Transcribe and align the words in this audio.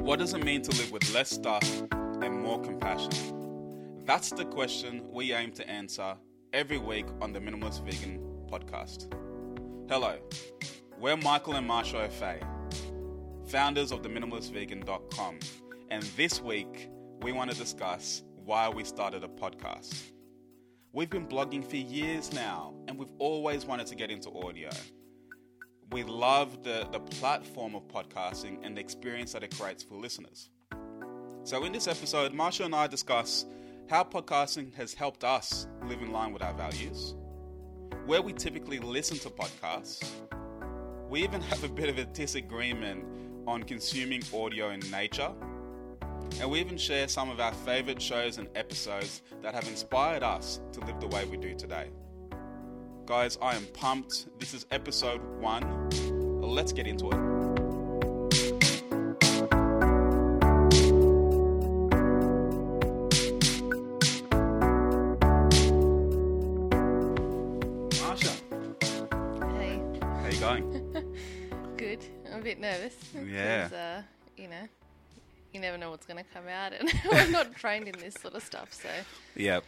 What 0.00 0.18
does 0.18 0.32
it 0.32 0.42
mean 0.42 0.62
to 0.62 0.70
live 0.78 0.90
with 0.90 1.12
less 1.14 1.28
stuff 1.30 1.62
and 1.92 2.40
more 2.40 2.58
compassion? 2.62 4.02
That's 4.06 4.30
the 4.30 4.46
question 4.46 5.04
we 5.12 5.34
aim 5.34 5.52
to 5.52 5.68
answer 5.68 6.16
every 6.54 6.78
week 6.78 7.04
on 7.20 7.34
the 7.34 7.38
Minimalist 7.38 7.84
Vegan 7.84 8.18
podcast. 8.50 9.12
Hello, 9.90 10.16
we're 10.98 11.18
Michael 11.18 11.56
and 11.56 11.68
Marsha 11.68 12.08
Ofei, 12.08 12.42
founders 13.50 13.92
of 13.92 14.00
theMinimalistVegan.com, 14.00 15.38
and 15.90 16.02
this 16.16 16.40
week 16.40 16.88
we 17.20 17.32
want 17.32 17.50
to 17.50 17.56
discuss 17.56 18.22
why 18.44 18.70
we 18.70 18.84
started 18.84 19.22
a 19.22 19.28
podcast. 19.28 20.12
We've 20.92 21.10
been 21.10 21.28
blogging 21.28 21.64
for 21.64 21.76
years 21.76 22.32
now, 22.32 22.74
and 22.88 22.98
we've 22.98 23.12
always 23.18 23.66
wanted 23.66 23.86
to 23.88 23.94
get 23.94 24.10
into 24.10 24.30
audio 24.30 24.70
we 25.92 26.04
love 26.04 26.62
the, 26.62 26.86
the 26.92 27.00
platform 27.00 27.74
of 27.74 27.86
podcasting 27.88 28.58
and 28.62 28.76
the 28.76 28.80
experience 28.80 29.32
that 29.32 29.42
it 29.42 29.56
creates 29.56 29.82
for 29.82 29.94
listeners. 29.94 30.50
So, 31.42 31.64
in 31.64 31.72
this 31.72 31.88
episode, 31.88 32.32
Marsha 32.32 32.66
and 32.66 32.74
I 32.74 32.86
discuss 32.86 33.44
how 33.88 34.04
podcasting 34.04 34.72
has 34.74 34.94
helped 34.94 35.24
us 35.24 35.66
live 35.84 36.00
in 36.00 36.12
line 36.12 36.32
with 36.32 36.42
our 36.42 36.54
values, 36.54 37.16
where 38.06 38.22
we 38.22 38.32
typically 38.32 38.78
listen 38.78 39.18
to 39.18 39.30
podcasts. 39.30 40.08
We 41.08 41.24
even 41.24 41.40
have 41.40 41.64
a 41.64 41.68
bit 41.68 41.88
of 41.88 41.98
a 41.98 42.04
disagreement 42.04 43.04
on 43.48 43.64
consuming 43.64 44.22
audio 44.32 44.70
in 44.70 44.80
nature. 44.92 45.32
And 46.40 46.48
we 46.48 46.60
even 46.60 46.78
share 46.78 47.08
some 47.08 47.30
of 47.30 47.40
our 47.40 47.52
favorite 47.52 48.00
shows 48.00 48.38
and 48.38 48.48
episodes 48.54 49.22
that 49.42 49.54
have 49.54 49.66
inspired 49.66 50.22
us 50.22 50.60
to 50.72 50.80
live 50.80 51.00
the 51.00 51.08
way 51.08 51.24
we 51.24 51.36
do 51.36 51.56
today. 51.56 51.88
Guys, 53.10 53.36
I 53.42 53.56
am 53.56 53.66
pumped. 53.72 54.26
This 54.38 54.54
is 54.54 54.66
episode 54.70 55.20
one. 55.40 55.90
Let's 56.40 56.72
get 56.72 56.86
into 56.86 57.06
it. 57.08 57.16
Marsha, 67.98 68.30
Hey, 69.58 69.82
how 70.00 70.28
you 70.28 70.38
going? 70.38 71.16
good. 71.76 72.04
I'm 72.32 72.38
a 72.38 72.42
bit 72.44 72.60
nervous. 72.60 72.94
Yeah. 73.28 73.70
Uh, 73.74 74.02
you 74.40 74.46
know, 74.46 74.68
you 75.52 75.58
never 75.58 75.76
know 75.76 75.90
what's 75.90 76.06
going 76.06 76.22
to 76.22 76.30
come 76.32 76.46
out, 76.46 76.72
and 76.74 76.88
I'm 77.12 77.32
not 77.32 77.56
trained 77.56 77.88
in 77.88 77.98
this 77.98 78.14
sort 78.22 78.34
of 78.34 78.44
stuff, 78.44 78.72
so 78.72 78.88
Yep. 79.34 79.64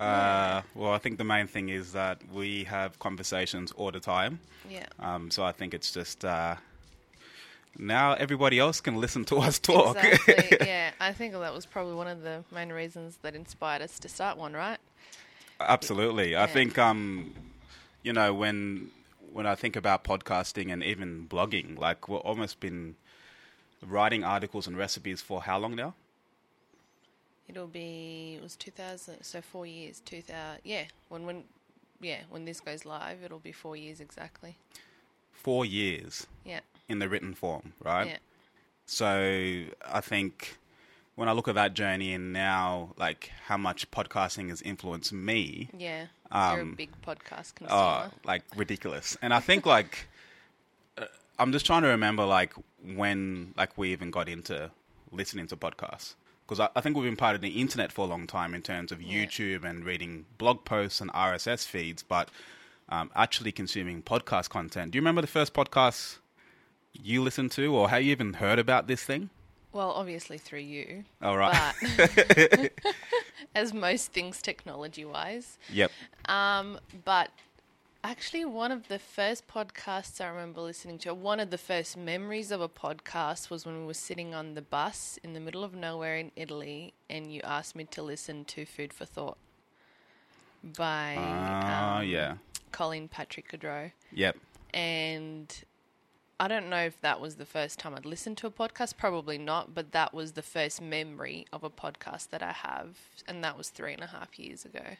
Uh, 0.00 0.62
well, 0.74 0.92
I 0.92 0.98
think 0.98 1.18
the 1.18 1.24
main 1.24 1.46
thing 1.46 1.68
is 1.68 1.92
that 1.92 2.18
we 2.32 2.64
have 2.64 2.98
conversations 2.98 3.72
all 3.72 3.90
the 3.90 4.00
time. 4.00 4.40
yeah. 4.68 4.86
Um, 4.98 5.30
so 5.30 5.44
I 5.44 5.52
think 5.52 5.74
it's 5.74 5.92
just 5.92 6.24
uh, 6.24 6.56
now 7.78 8.14
everybody 8.14 8.58
else 8.58 8.80
can 8.80 8.96
listen 8.96 9.24
to 9.26 9.36
us 9.38 9.58
talk. 9.58 9.96
Exactly. 10.02 10.58
yeah, 10.66 10.90
I 11.00 11.12
think 11.12 11.32
that 11.34 11.54
was 11.54 11.66
probably 11.66 11.94
one 11.94 12.08
of 12.08 12.22
the 12.22 12.44
main 12.52 12.70
reasons 12.70 13.18
that 13.22 13.34
inspired 13.34 13.82
us 13.82 13.98
to 14.00 14.08
start 14.08 14.38
one, 14.38 14.52
right? 14.54 14.78
Absolutely. 15.60 16.36
I 16.36 16.46
think 16.46 16.78
um, 16.78 17.34
you 18.02 18.12
know 18.12 18.34
when 18.34 18.90
when 19.32 19.46
I 19.46 19.54
think 19.54 19.76
about 19.76 20.04
podcasting 20.04 20.72
and 20.72 20.82
even 20.82 21.26
blogging, 21.28 21.78
like 21.78 22.08
we've 22.08 22.18
almost 22.20 22.60
been 22.60 22.96
writing 23.86 24.24
articles 24.24 24.66
and 24.66 24.76
recipes 24.76 25.20
for 25.20 25.42
how 25.42 25.58
long 25.58 25.74
now? 25.74 25.94
It'll 27.52 27.66
be 27.66 28.34
it 28.36 28.42
was 28.42 28.56
2000, 28.56 29.22
so 29.22 29.40
four 29.42 29.66
years. 29.66 30.00
2000, 30.00 30.60
yeah. 30.64 30.84
When 31.08 31.24
when 31.26 31.44
yeah 32.00 32.20
when 32.30 32.44
this 32.46 32.60
goes 32.60 32.84
live, 32.84 33.18
it'll 33.22 33.38
be 33.38 33.52
four 33.52 33.76
years 33.76 34.00
exactly. 34.00 34.56
Four 35.32 35.64
years 35.64 36.26
Yeah. 36.44 36.60
in 36.88 36.98
the 36.98 37.08
written 37.08 37.34
form, 37.34 37.74
right? 37.82 38.06
Yeah. 38.06 38.16
So 38.86 39.64
I 39.84 40.00
think 40.00 40.56
when 41.14 41.28
I 41.28 41.32
look 41.32 41.46
at 41.48 41.54
that 41.56 41.74
journey 41.74 42.14
and 42.14 42.32
now, 42.32 42.94
like 42.96 43.30
how 43.46 43.56
much 43.56 43.90
podcasting 43.90 44.48
has 44.48 44.62
influenced 44.62 45.12
me, 45.12 45.68
Yeah. 45.76 46.06
You're 46.32 46.40
a 46.58 46.62
Um, 46.62 46.74
big 46.74 46.90
podcast 47.02 47.52
oh, 47.60 47.66
consumer. 47.66 48.10
like 48.24 48.44
ridiculous. 48.56 49.16
And 49.20 49.34
I 49.34 49.40
think 49.40 49.66
like 49.66 50.06
uh, 50.98 51.04
I'm 51.38 51.52
just 51.52 51.66
trying 51.66 51.82
to 51.82 51.88
remember 51.88 52.24
like 52.24 52.54
when 52.82 53.52
like 53.56 53.76
we 53.76 53.92
even 53.92 54.10
got 54.10 54.28
into 54.28 54.70
listening 55.10 55.46
to 55.48 55.56
podcasts 55.56 56.14
because 56.52 56.68
I, 56.74 56.78
I 56.78 56.82
think 56.82 56.96
we've 56.96 57.04
been 57.06 57.16
part 57.16 57.34
of 57.34 57.40
the 57.40 57.60
internet 57.60 57.90
for 57.92 58.04
a 58.04 58.08
long 58.08 58.26
time 58.26 58.54
in 58.54 58.62
terms 58.62 58.92
of 58.92 59.00
Yeah. 59.00 59.24
YouTube 59.24 59.64
and 59.64 59.84
reading 59.84 60.26
blog 60.38 60.64
posts 60.64 61.00
and 61.00 61.10
RSS 61.12 61.66
feeds, 61.66 62.02
but 62.02 62.28
um, 62.88 63.10
actually 63.16 63.52
consuming 63.52 64.02
podcast 64.02 64.50
content. 64.50 64.92
Do 64.92 64.96
you 64.96 65.00
remember 65.00 65.22
the 65.22 65.26
first 65.26 65.54
podcast 65.54 66.18
you 66.92 67.22
listened 67.22 67.50
to, 67.52 67.74
or 67.74 67.88
how 67.88 67.96
you 67.96 68.10
even 68.10 68.34
heard 68.34 68.58
about 68.58 68.86
this 68.86 69.02
thing? 69.02 69.30
Well, 69.72 69.92
obviously 69.92 70.36
through 70.36 70.58
you. 70.58 71.04
All 71.22 71.38
right. 71.38 71.72
But 71.96 72.72
as 73.54 73.72
most 73.72 74.12
things 74.12 74.42
technology 74.42 75.06
wise. 75.06 75.56
Yep. 75.72 75.90
Um, 76.26 76.78
but 77.06 77.30
actually 78.04 78.44
one 78.44 78.72
of 78.72 78.88
the 78.88 78.98
first 78.98 79.46
podcasts 79.46 80.20
I 80.20 80.28
remember 80.28 80.60
listening 80.60 80.98
to, 80.98 81.14
one 81.14 81.40
of 81.40 81.50
the 81.50 81.58
first 81.58 81.96
memories 81.96 82.50
of 82.50 82.60
a 82.60 82.68
podcast 82.68 83.48
was 83.50 83.64
when 83.64 83.78
we 83.78 83.86
were 83.86 83.94
sitting 83.94 84.34
on 84.34 84.54
the 84.54 84.62
bus 84.62 85.18
in 85.22 85.32
the 85.34 85.40
middle 85.40 85.62
of 85.64 85.74
nowhere 85.74 86.16
in 86.16 86.32
Italy 86.36 86.94
and 87.08 87.32
you 87.32 87.40
asked 87.44 87.76
me 87.76 87.84
to 87.84 88.02
listen 88.02 88.44
to 88.46 88.64
Food 88.64 88.92
for 88.92 89.04
Thought 89.04 89.38
by 90.76 91.16
Ah, 91.18 91.98
um, 91.98 92.06
yeah. 92.06 92.34
Colleen 92.72 93.08
Patrick-Goudreau. 93.08 93.92
Yep. 94.12 94.36
And 94.74 95.64
I 96.40 96.48
don't 96.48 96.68
know 96.68 96.78
if 96.78 97.00
that 97.02 97.20
was 97.20 97.36
the 97.36 97.44
first 97.46 97.78
time 97.78 97.94
I'd 97.94 98.06
listened 98.06 98.36
to 98.38 98.46
a 98.48 98.50
podcast, 98.50 98.96
probably 98.96 99.38
not, 99.38 99.74
but 99.74 99.92
that 99.92 100.12
was 100.12 100.32
the 100.32 100.42
first 100.42 100.80
memory 100.80 101.46
of 101.52 101.62
a 101.62 101.70
podcast 101.70 102.30
that 102.30 102.42
I 102.42 102.52
have, 102.52 102.96
and 103.28 103.44
that 103.44 103.56
was 103.56 103.68
three 103.68 103.92
and 103.92 104.02
a 104.02 104.08
half 104.08 104.38
years 104.38 104.64
ago. 104.64 104.96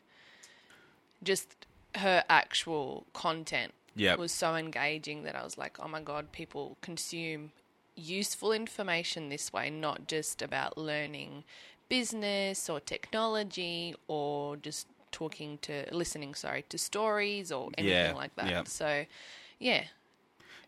Just 1.23 1.67
her 1.97 2.25
actual 2.29 3.07
content 3.13 3.73
Yep. 3.95 4.19
was 4.19 4.33
so 4.33 4.55
engaging 4.55 5.23
that 5.25 5.37
I 5.37 5.45
was 5.45 5.59
like, 5.59 5.77
oh 5.81 5.89
my 5.89 6.01
God, 6.01 6.33
people 6.33 6.77
consume 6.81 7.53
useful 7.95 8.53
information 8.53 9.29
this 9.29 9.53
way, 9.53 9.69
not 9.69 10.07
just 10.07 10.41
about 10.41 10.79
learning 10.79 11.45
business 11.89 12.71
or 12.71 12.81
technology 12.81 13.95
or 14.09 14.57
just 14.57 14.87
talking 15.11 15.59
to, 15.63 15.85
listening, 15.93 16.35
sorry, 16.35 16.65
to 16.71 16.79
stories 16.79 17.53
or 17.53 17.71
anything 17.77 17.97
Yeah, 17.97 18.13
like 18.15 18.35
that. 18.37 18.49
yeah. 18.49 18.63
So, 18.65 19.05
yeah, 19.59 19.85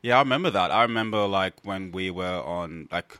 Yeah, 0.03 0.17
I 0.17 0.19
remember 0.21 0.51
that. 0.51 0.71
I 0.71 0.83
remember 0.83 1.27
like 1.27 1.55
when 1.63 1.93
we 1.93 2.11
were 2.11 2.43
on 2.43 2.89
like 2.93 3.19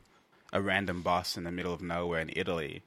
a 0.53 0.61
random 0.61 1.01
bus 1.01 1.37
in 1.39 1.45
the 1.45 1.51
middle 1.51 1.73
of 1.73 1.81
nowhere 1.81 2.21
in 2.21 2.31
Italy, 2.37 2.83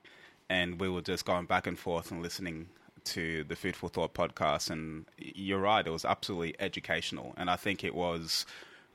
and 0.50 0.80
we 0.80 0.88
were 0.88 1.02
just 1.02 1.26
going 1.26 1.46
back 1.46 1.66
and 1.66 1.80
forth 1.80 2.12
and 2.12 2.22
listening 2.22 2.70
to 3.14 3.44
the 3.44 3.56
Food 3.56 3.76
for 3.76 3.90
Thought 3.90 4.14
podcast. 4.14 4.70
And 4.70 5.06
you're 5.18 5.60
right, 5.60 5.86
it 5.86 5.90
was 5.92 6.06
absolutely 6.06 6.56
educational. 6.60 7.34
And 7.38 7.50
I 7.50 7.56
think 7.56 7.84
it 7.84 7.96
was, 7.96 8.46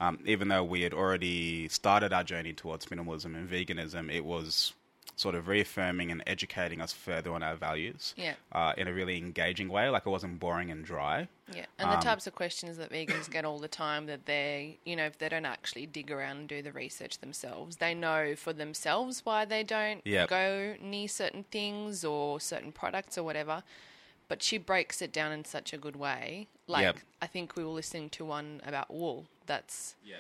um, 0.00 0.18
even 0.26 0.48
though 0.48 0.64
we 0.64 0.82
had 0.82 0.92
already 0.94 1.68
started 1.68 2.12
our 2.12 2.24
journey 2.24 2.52
towards 2.52 2.86
minimalism 2.86 3.34
and 3.36 3.48
veganism, 3.48 4.10
it 4.12 4.24
was 4.24 4.72
sort 5.14 5.34
of 5.34 5.46
reaffirming 5.46 6.10
and 6.10 6.22
educating 6.26 6.80
us 6.80 6.92
further 6.92 7.32
on 7.34 7.42
our 7.42 7.54
values 7.54 8.14
Yeah. 8.16 8.32
uh, 8.50 8.72
in 8.78 8.88
a 8.88 8.92
really 8.92 9.18
engaging 9.18 9.68
way. 9.68 9.88
Like 9.90 10.06
it 10.06 10.08
wasn't 10.08 10.40
boring 10.40 10.70
and 10.70 10.84
dry. 10.84 11.28
Yeah, 11.54 11.66
and 11.78 11.92
the 11.92 11.96
types 11.96 12.26
of 12.26 12.34
questions 12.34 12.78
that 12.78 12.90
vegans 12.90 13.30
get 13.30 13.44
all 13.44 13.58
the 13.58 13.68
time 13.68 14.06
that 14.06 14.24
they, 14.24 14.78
you 14.86 14.96
know, 14.96 15.04
if 15.04 15.18
they 15.18 15.28
don't 15.28 15.44
actually 15.44 15.84
dig 15.84 16.10
around 16.10 16.38
and 16.38 16.48
do 16.48 16.62
the 16.62 16.72
research 16.72 17.18
themselves, 17.18 17.76
they 17.76 17.92
know 17.94 18.34
for 18.34 18.54
themselves 18.54 19.20
why 19.24 19.44
they 19.44 19.62
don't 19.62 20.00
Yep. 20.06 20.28
go 20.30 20.76
near 20.80 21.08
certain 21.08 21.44
things 21.44 22.04
or 22.06 22.40
certain 22.40 22.72
products 22.72 23.18
or 23.18 23.22
whatever. 23.22 23.62
But 24.32 24.42
she 24.42 24.56
breaks 24.56 25.02
it 25.02 25.12
down 25.12 25.30
in 25.30 25.44
such 25.44 25.74
a 25.74 25.76
good 25.76 25.94
way. 25.94 26.46
Like, 26.66 26.84
Yep. 26.84 26.96
I 27.20 27.26
think 27.26 27.54
we 27.54 27.64
were 27.64 27.68
listening 27.70 28.08
to 28.16 28.24
one 28.24 28.62
about 28.64 28.90
wool. 28.90 29.26
That's 29.44 29.94
Yeah. 30.02 30.16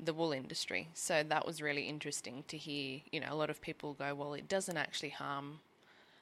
the 0.00 0.12
wool 0.12 0.32
industry. 0.32 0.88
So 0.94 1.22
that 1.22 1.46
was 1.46 1.62
really 1.62 1.84
interesting 1.88 2.42
to 2.48 2.56
hear. 2.58 3.02
You 3.12 3.20
know, 3.20 3.28
a 3.30 3.36
lot 3.36 3.50
of 3.50 3.60
people 3.60 3.92
go, 3.94 4.16
well, 4.16 4.34
it 4.34 4.48
doesn't 4.48 4.76
actually 4.76 5.10
harm 5.10 5.60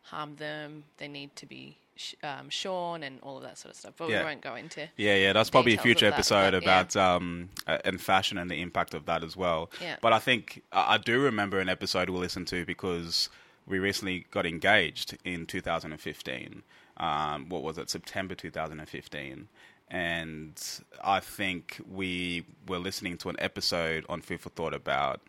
harm 0.02 0.36
them. 0.36 0.84
They 0.98 1.08
need 1.08 1.34
to 1.36 1.46
be 1.46 1.78
sh- 1.96 2.14
um, 2.22 2.50
shorn 2.50 3.02
and 3.02 3.20
all 3.22 3.38
of 3.38 3.42
that 3.44 3.56
sort 3.56 3.72
of 3.72 3.78
stuff. 3.78 3.94
But 3.96 4.10
Yeah. 4.10 4.18
we 4.18 4.24
won't 4.26 4.42
go 4.42 4.54
into. 4.56 4.88
Yeah, 4.98 5.14
yeah, 5.16 5.32
that's 5.32 5.48
probably 5.48 5.74
a 5.74 5.80
future 5.80 6.08
that, 6.10 6.14
episode 6.16 6.50
but 6.52 6.62
yeah. 6.62 6.80
about 6.80 6.96
um 6.96 7.48
uh, 7.66 7.78
and 7.86 7.98
fashion 8.02 8.36
and 8.36 8.50
the 8.50 8.60
impact 8.60 8.92
of 8.92 9.06
that 9.06 9.24
as 9.24 9.34
well. 9.34 9.70
Yeah. 9.80 9.96
But 10.02 10.12
I 10.12 10.18
think 10.18 10.62
I 10.72 10.94
I 10.94 10.98
do 10.98 11.18
remember 11.22 11.58
an 11.58 11.70
episode 11.70 12.10
we 12.10 12.18
listened 12.18 12.48
to 12.48 12.66
because 12.66 13.30
we 13.66 13.78
recently 13.78 14.26
got 14.30 14.44
engaged 14.44 15.16
in 15.24 15.46
2015. 15.46 16.64
Um, 17.00 17.48
what 17.48 17.62
was 17.62 17.78
it? 17.78 17.90
September 17.90 18.34
2015. 18.36 19.48
And 19.88 20.62
I 21.02 21.18
think 21.20 21.80
we 21.90 22.44
were 22.68 22.78
listening 22.78 23.16
to 23.18 23.28
an 23.28 23.36
episode 23.40 24.04
on 24.08 24.20
Food 24.20 24.40
for 24.40 24.50
Thought 24.50 24.74
about 24.74 25.20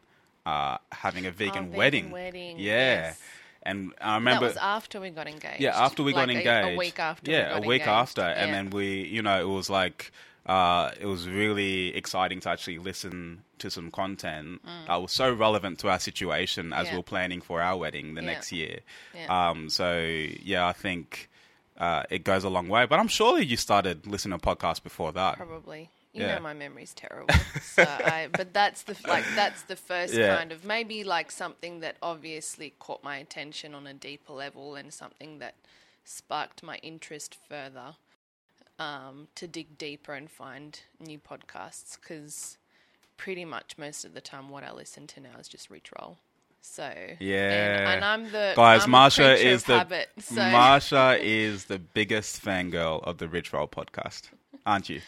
uh, 0.46 0.78
having 0.92 1.26
a 1.26 1.32
vegan, 1.32 1.66
vegan 1.70 1.72
wedding. 1.78 2.12
wedding, 2.12 2.60
Yeah. 2.60 2.74
yes. 3.08 3.22
And 3.64 3.94
I 4.02 4.16
remember 4.16 4.46
that 4.48 4.56
was 4.56 4.58
after 4.58 5.00
we 5.00 5.12
got 5.12 5.28
engaged. 5.28 5.62
yeah, 5.62 5.80
after 5.80 6.02
we 6.04 6.14
Like 6.14 6.28
got 6.28 6.36
engaged. 6.36 6.76
A, 6.76 6.78
week 6.78 7.00
after. 7.00 7.30
Yeah, 7.32 7.60
we 7.60 7.66
a 7.66 7.68
week 7.70 7.82
engaged. 7.84 7.90
after, 7.90 8.22
and 8.22 8.50
Yeah. 8.50 8.56
then 8.56 8.70
we, 8.72 9.04
you 9.04 9.22
know, 9.22 9.40
it 9.40 9.48
was 9.54 9.70
like 9.70 10.12
uh, 10.48 10.90
it 11.00 11.06
was 11.06 11.28
really 11.30 11.96
exciting 11.96 12.40
to 12.40 12.50
actually 12.50 12.80
listen 12.80 13.44
to 13.60 13.70
some 13.70 13.92
content 13.92 14.60
that 14.88 14.96
was 15.00 15.12
so 15.12 15.32
relevant 15.32 15.78
to 15.78 15.88
our 15.90 16.00
situation 16.00 16.74
as 16.74 16.86
Mm. 16.88 16.90
Yeah. 16.90 16.92
we 16.94 16.98
we're 16.98 17.04
planning 17.04 17.42
for 17.42 17.62
our 17.62 17.78
wedding 17.78 18.16
the 18.16 18.22
Yeah. 18.22 18.28
next 18.28 18.52
year. 18.52 18.80
Yeah. 19.16 19.50
Um, 19.50 19.70
so 19.70 20.00
yeah, 20.42 20.66
I 20.68 20.74
think 20.74 21.30
uh, 21.78 22.04
it 22.10 22.24
goes 22.24 22.44
a 22.44 22.50
long 22.50 22.68
way. 22.68 22.86
But 22.86 23.00
I'm 23.00 23.08
sure 23.08 23.40
you 23.40 23.58
started 23.58 24.06
listening 24.08 24.38
to 24.40 24.46
podcasts 24.46 24.82
before 24.84 25.12
that. 25.14 25.38
Probably. 25.38 25.90
You 26.14 26.24
Yeah. 26.24 26.36
know 26.36 26.42
my 26.42 26.54
memory's 26.54 26.94
terrible. 26.94 27.34
so 27.62 27.84
I, 27.84 28.28
but 28.32 28.54
that's 28.54 28.84
the 28.84 28.98
like 29.08 29.24
that's 29.36 29.62
the 29.64 29.78
first 29.78 30.14
Yeah. 30.14 30.36
kind 30.36 30.52
of 30.52 30.66
maybe 30.66 31.04
like 31.06 31.32
something 31.32 31.80
that 31.80 31.96
obviously 32.02 32.74
caught 32.80 33.02
my 33.04 33.18
attention 33.18 33.74
on 33.74 33.88
a 33.88 33.94
deeper 33.94 34.34
level 34.34 34.76
and 34.76 34.94
something 34.94 35.40
that 35.40 35.56
sparked 36.04 36.64
my 36.64 36.78
interest 36.84 37.38
further 37.48 37.96
um, 38.78 39.28
to 39.36 39.48
dig 39.48 39.78
deeper 39.78 40.14
and 40.14 40.30
find 40.30 40.82
new 41.00 41.18
podcasts 41.20 41.98
because 42.00 42.58
pretty 43.16 43.46
much 43.46 43.78
most 43.78 44.04
of 44.04 44.14
the 44.14 44.22
time 44.22 44.50
what 44.50 44.64
I 44.64 44.74
listen 44.74 45.08
to 45.08 45.20
now 45.22 45.38
is 45.40 45.48
just 45.48 45.70
Rich 45.70 45.92
Roll. 45.98 46.18
So 46.62 46.94
Yeah. 47.20 47.88
and, 47.88 47.88
and 47.96 48.06
I'm 48.06 48.32
the 48.32 48.54
Guys, 48.56 48.84
I'm 48.84 48.92
Marsha 48.92 49.44
is 49.44 49.64
the 49.64 49.78
habit, 49.80 50.10
so. 50.20 50.42
Marsha 50.42 51.20
is 51.22 51.66
the 51.66 51.80
biggest 51.80 52.44
fangirl 52.44 53.04
of 53.04 53.18
the 53.18 53.28
Rich 53.28 53.52
Roll 53.54 53.68
podcast, 53.68 54.30
aren't 54.66 54.90
you? 54.90 55.02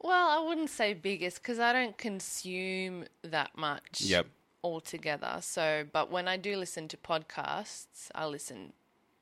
Well, 0.00 0.28
I 0.30 0.46
wouldn't 0.46 0.70
say 0.70 0.94
biggest 0.94 1.42
because 1.42 1.58
I 1.58 1.72
don't 1.72 1.98
consume 1.98 3.06
that 3.22 3.56
much 3.56 4.02
Yep. 4.02 4.26
altogether. 4.62 5.38
So, 5.40 5.86
but 5.92 6.10
when 6.10 6.28
I 6.28 6.36
do 6.36 6.56
listen 6.56 6.88
to 6.88 6.96
podcasts, 6.96 8.10
I 8.14 8.26
listen 8.26 8.72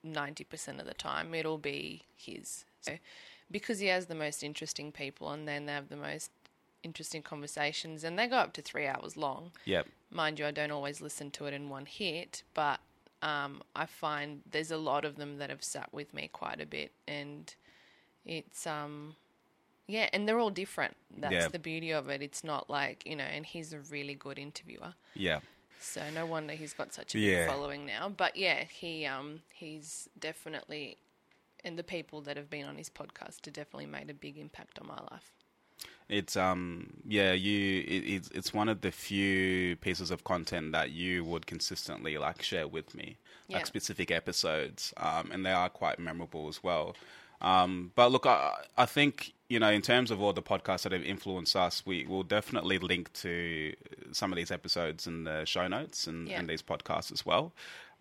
90% 0.04 0.78
of 0.80 0.86
the 0.86 0.94
time. 0.94 1.34
It'll 1.34 1.58
be 1.58 2.02
his. 2.14 2.64
So, 2.82 2.92
because 3.50 3.78
he 3.80 3.86
has 3.86 4.06
the 4.06 4.14
most 4.14 4.42
interesting 4.42 4.92
people 4.92 5.30
and 5.30 5.48
then 5.48 5.66
they 5.66 5.72
have 5.72 5.88
the 5.88 5.96
most 5.96 6.30
interesting 6.86 7.22
conversations 7.22 8.02
and 8.04 8.18
they 8.18 8.26
go 8.26 8.36
up 8.36 8.52
to 8.54 8.62
three 8.62 8.86
hours 8.86 9.16
long. 9.16 9.50
Yep. 9.66 9.86
Mind 10.10 10.38
you, 10.38 10.46
I 10.46 10.50
don't 10.52 10.70
always 10.70 11.00
listen 11.02 11.30
to 11.32 11.44
it 11.46 11.52
in 11.52 11.68
one 11.68 11.84
hit, 11.86 12.42
but 12.54 12.80
um, 13.22 13.62
I 13.74 13.84
find 13.86 14.40
there's 14.50 14.70
a 14.70 14.76
lot 14.76 15.04
of 15.04 15.16
them 15.16 15.36
that 15.38 15.50
have 15.50 15.64
sat 15.64 15.92
with 15.92 16.14
me 16.14 16.28
quite 16.32 16.60
a 16.60 16.66
bit, 16.66 16.92
and 17.08 17.52
it's 18.24 18.66
um, 18.66 19.16
yeah, 19.88 20.08
and 20.12 20.28
they're 20.28 20.38
all 20.38 20.50
different. 20.50 20.96
That's 21.18 21.34
Yeah. 21.34 21.48
the 21.48 21.58
beauty 21.58 21.90
of 21.92 22.08
it. 22.08 22.22
It's 22.22 22.44
not 22.44 22.70
like 22.70 23.04
you 23.04 23.16
know, 23.16 23.24
and 23.24 23.44
he's 23.44 23.72
a 23.72 23.80
really 23.80 24.14
good 24.14 24.38
interviewer, 24.38 24.94
Yeah. 25.14 25.40
so 25.80 26.02
no 26.14 26.24
wonder 26.24 26.52
he's 26.54 26.72
got 26.74 26.94
such 26.94 27.14
a 27.14 27.18
Yeah. 27.18 27.46
big 27.46 27.48
following 27.52 27.84
now. 27.86 28.08
But 28.08 28.36
yeah, 28.36 28.64
he 28.64 29.06
um, 29.06 29.42
he's 29.52 30.08
definitely, 30.18 30.98
and 31.64 31.76
the 31.78 31.84
people 31.84 32.20
that 32.22 32.36
have 32.36 32.48
been 32.48 32.66
on 32.66 32.76
his 32.76 32.90
podcast 32.90 33.44
have 33.46 33.54
definitely 33.54 33.86
made 33.86 34.08
a 34.10 34.14
big 34.14 34.36
impact 34.38 34.78
on 34.78 34.86
my 34.86 35.00
life. 35.10 35.32
It's 36.08 36.36
um 36.36 36.90
yeah 37.06 37.32
you 37.32 37.80
it, 37.80 38.04
it's 38.06 38.28
it's 38.30 38.54
one 38.54 38.68
of 38.68 38.80
the 38.80 38.92
few 38.92 39.74
pieces 39.76 40.10
of 40.10 40.22
content 40.22 40.72
that 40.72 40.90
you 40.92 41.24
would 41.24 41.46
consistently 41.46 42.16
like 42.16 42.42
share 42.42 42.68
with 42.68 42.94
me 42.94 43.16
Yeah. 43.48 43.56
like 43.58 43.66
specific 43.66 44.10
episodes 44.10 44.94
um 44.98 45.30
and 45.32 45.44
they 45.44 45.52
are 45.52 45.68
quite 45.68 45.98
memorable 45.98 46.46
as 46.48 46.62
well 46.62 46.94
um 47.40 47.90
but 47.96 48.12
look 48.12 48.24
I 48.24 48.54
I 48.76 48.86
think 48.86 49.32
you 49.48 49.58
know 49.58 49.70
in 49.70 49.82
terms 49.82 50.10
of 50.12 50.20
all 50.22 50.32
the 50.32 50.42
podcasts 50.42 50.82
that 50.82 50.92
have 50.92 51.02
influenced 51.04 51.56
us 51.56 51.84
we 51.84 52.06
will 52.06 52.22
definitely 52.22 52.78
link 52.78 53.12
to 53.14 53.74
some 54.12 54.32
of 54.32 54.36
these 54.36 54.52
episodes 54.52 55.06
in 55.08 55.24
the 55.24 55.44
show 55.44 55.66
notes 55.66 56.06
and, 56.06 56.28
Yeah. 56.28 56.38
and 56.38 56.48
these 56.48 56.62
podcasts 56.62 57.10
as 57.12 57.26
well 57.26 57.52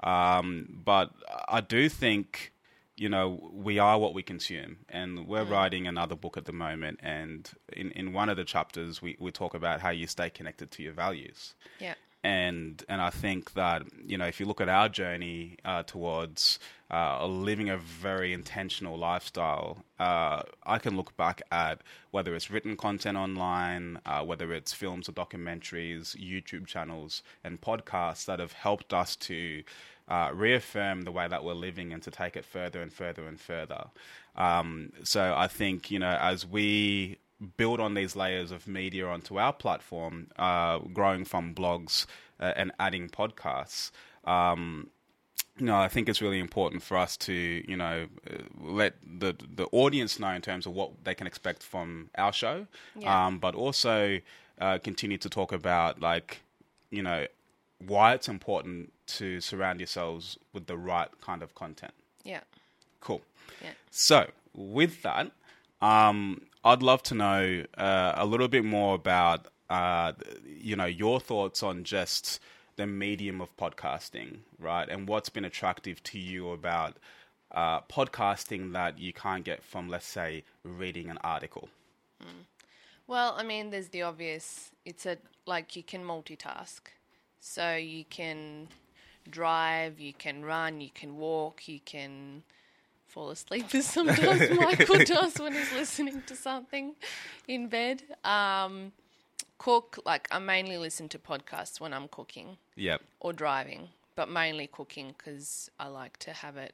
um 0.04 0.81
but 0.86 1.10
I 1.48 1.62
do 1.62 1.90
think 1.90 2.52
you 2.97 3.09
know, 3.09 3.51
we 3.51 3.77
are 3.77 4.00
what 4.00 4.13
we 4.13 4.24
consume. 4.24 4.77
And 4.88 5.27
we're 5.27 5.44
writing 5.44 5.88
another 5.88 6.15
book 6.15 6.38
at 6.38 6.45
the 6.45 6.53
moment. 6.53 7.00
And 7.03 7.50
in, 7.74 7.92
in 7.92 8.13
one 8.13 8.30
of 8.30 8.38
the 8.38 8.45
chapters, 8.45 9.01
we, 9.01 9.18
we 9.19 9.31
talk 9.31 9.53
about 9.53 9.81
how 9.81 9.89
you 9.89 10.07
stay 10.07 10.30
connected 10.30 10.71
to 10.71 10.83
your 10.83 10.94
values. 10.94 11.56
Yeah, 11.80 11.95
And, 12.25 12.83
and 12.89 13.01
I 13.01 13.12
think 13.12 13.53
that, 13.53 13.83
you 14.03 14.18
know, 14.18 14.25
if 14.25 14.39
you 14.39 14.47
look 14.47 14.59
at 14.59 14.68
our 14.68 14.89
journey 14.89 15.57
uh, 15.63 15.83
towards 15.83 16.57
uh, 16.89 17.24
living 17.27 17.69
a 17.69 17.77
very 17.77 18.33
intentional 18.33 18.97
lifestyle, 18.97 19.83
uh, 20.00 20.42
I 20.63 20.80
can 20.80 20.97
look 20.97 21.15
back 21.15 21.44
at 21.51 21.81
whether 22.09 22.33
it's 22.33 22.50
written 22.50 22.77
content 22.77 23.15
online, 23.15 24.00
uh, 24.07 24.24
whether 24.24 24.53
it's 24.53 24.74
films 24.74 25.07
or 25.07 25.12
documentaries, 25.12 26.15
YouTube 26.18 26.65
channels, 26.65 27.21
and 27.44 27.62
podcasts 27.62 28.25
that 28.25 28.39
have 28.39 28.53
helped 28.53 28.92
us 28.92 29.15
to 29.18 29.63
uh, 30.07 30.31
reaffirm 30.34 31.02
the 31.04 31.12
way 31.12 31.28
that 31.28 31.44
we're 31.44 31.54
living 31.54 31.94
and 31.94 32.02
to 32.04 32.12
take 32.12 32.36
it 32.36 32.46
further 32.46 32.81
and 32.81 32.94
further 32.94 33.28
and 33.28 33.40
further. 33.40 33.86
Um, 34.36 34.92
so 35.04 35.34
I 35.36 35.48
think, 35.48 35.90
you 35.92 36.00
know, 36.00 36.18
as 36.22 36.46
we 36.46 37.18
build 37.57 37.80
on 37.80 37.94
these 37.96 38.16
layers 38.16 38.52
of 38.52 38.68
media 38.68 39.07
onto 39.07 39.38
our 39.40 39.54
platform, 39.54 40.28
uh, 40.38 40.80
growing 40.80 41.25
from 41.25 41.54
blogs 41.56 42.06
uh, 42.40 42.54
and 42.56 42.72
adding 42.80 43.10
podcasts, 43.10 43.92
um, 44.25 44.90
you 45.57 45.66
know, 45.66 45.78
I 45.78 45.88
think 45.88 46.10
it's 46.10 46.22
really 46.22 46.40
important 46.40 46.84
for 46.84 46.98
us 46.98 47.16
to, 47.18 47.34
you 47.34 47.78
know, 47.78 48.07
uh, 48.30 48.44
let 48.60 48.96
the 49.06 49.36
the 49.56 49.68
audience 49.72 50.19
know 50.19 50.31
in 50.31 50.42
terms 50.42 50.66
of 50.66 50.74
what 50.74 51.06
they 51.06 51.16
can 51.16 51.28
expect 51.28 51.63
from 51.63 52.10
our 52.18 52.34
show, 52.34 52.68
Yeah. 52.96 53.28
um, 53.28 53.40
but 53.40 53.56
also 53.56 54.19
uh, 54.60 54.80
continue 54.80 55.18
to 55.18 55.30
talk 55.30 55.54
about 55.54 56.02
like, 56.02 56.42
you 56.90 57.02
know, 57.04 57.28
why 57.80 58.13
it's 58.13 58.28
important 58.28 58.92
to 59.07 59.40
surround 59.42 59.80
yourselves 59.80 60.38
with 60.54 60.68
the 60.68 60.78
right 60.78 61.10
kind 61.22 61.42
of 61.44 61.56
content. 61.56 61.94
yeah, 62.24 62.42
Cool. 63.02 63.22
yeah. 63.62 63.72
So, 63.92 64.30
with 64.54 65.02
that, 65.04 65.31
um, 65.81 66.42
I'd 66.63 66.81
love 66.81 67.04
to 67.04 67.16
know 67.16 67.63
uh, 67.78 68.13
a 68.16 68.25
little 68.25 68.48
bit 68.48 68.66
more 68.66 68.96
about, 68.96 69.48
uh, 69.69 70.13
you 70.46 70.75
know, 70.75 70.86
your 70.86 71.19
thoughts 71.19 71.62
on 71.62 71.84
just 71.84 72.40
the 72.75 72.88
medium 72.88 73.42
of 73.42 73.56
podcasting, 73.57 74.40
right? 74.60 74.90
And 74.90 75.07
what's 75.07 75.30
been 75.30 75.46
attractive 75.46 76.02
to 76.04 76.19
you 76.19 76.50
about 76.50 76.98
uh, 77.52 77.81
podcasting 77.81 78.74
that 78.74 79.00
you 79.00 79.13
can't 79.13 79.44
get 79.46 79.63
from, 79.63 79.88
let's 79.90 80.06
say, 80.07 80.44
reading 80.63 81.10
an 81.10 81.18
article. 81.24 81.69
Well, 83.07 83.36
I 83.38 83.44
mean, 83.44 83.69
there's 83.69 83.90
the 83.90 84.02
obvious. 84.02 84.72
It's 84.84 85.06
a 85.06 85.18
like 85.46 85.75
you 85.75 85.84
can 85.84 86.04
multitask, 86.04 86.81
so 87.40 87.75
you 87.75 88.04
can 88.06 88.68
drive, 89.30 90.00
you 90.00 90.13
can 90.13 90.44
run, 90.45 90.81
you 90.81 90.89
can 90.94 91.18
walk, 91.18 91.68
you 91.68 91.80
can 91.86 92.44
fall 93.07 93.30
asleep 93.30 93.74
as 93.74 93.86
sometimes 93.89 94.50
Michael 94.51 95.00
does 95.00 95.39
when 95.39 95.54
he's 95.54 95.72
listening 95.72 96.22
to 96.24 96.36
something 96.36 96.95
in 97.48 97.68
bed. 97.68 98.04
Um, 98.24 98.92
cook, 99.57 100.00
like 100.06 100.27
I 100.31 100.39
mainly 100.39 100.77
listen 100.77 101.10
to 101.10 101.19
podcasts 101.19 101.80
when 101.80 101.94
I'm 101.94 102.07
cooking 102.07 102.57
Yep. 102.75 103.02
or 103.19 103.33
driving, 103.33 103.90
but 104.16 104.30
mainly 104.30 104.68
cooking 104.68 105.14
because 105.18 105.69
I 105.80 105.88
like 105.88 106.18
to 106.19 106.31
have 106.33 106.57
it 106.57 106.73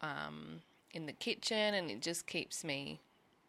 um, 0.00 0.62
in 0.92 1.06
the 1.06 1.12
kitchen, 1.12 1.74
and 1.74 1.90
it 1.90 2.00
just 2.00 2.26
keeps 2.26 2.64
me 2.64 3.00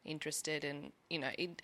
interested. 0.06 0.64
And 0.64 0.92
you 1.10 1.20
know, 1.20 1.30
it 1.38 1.62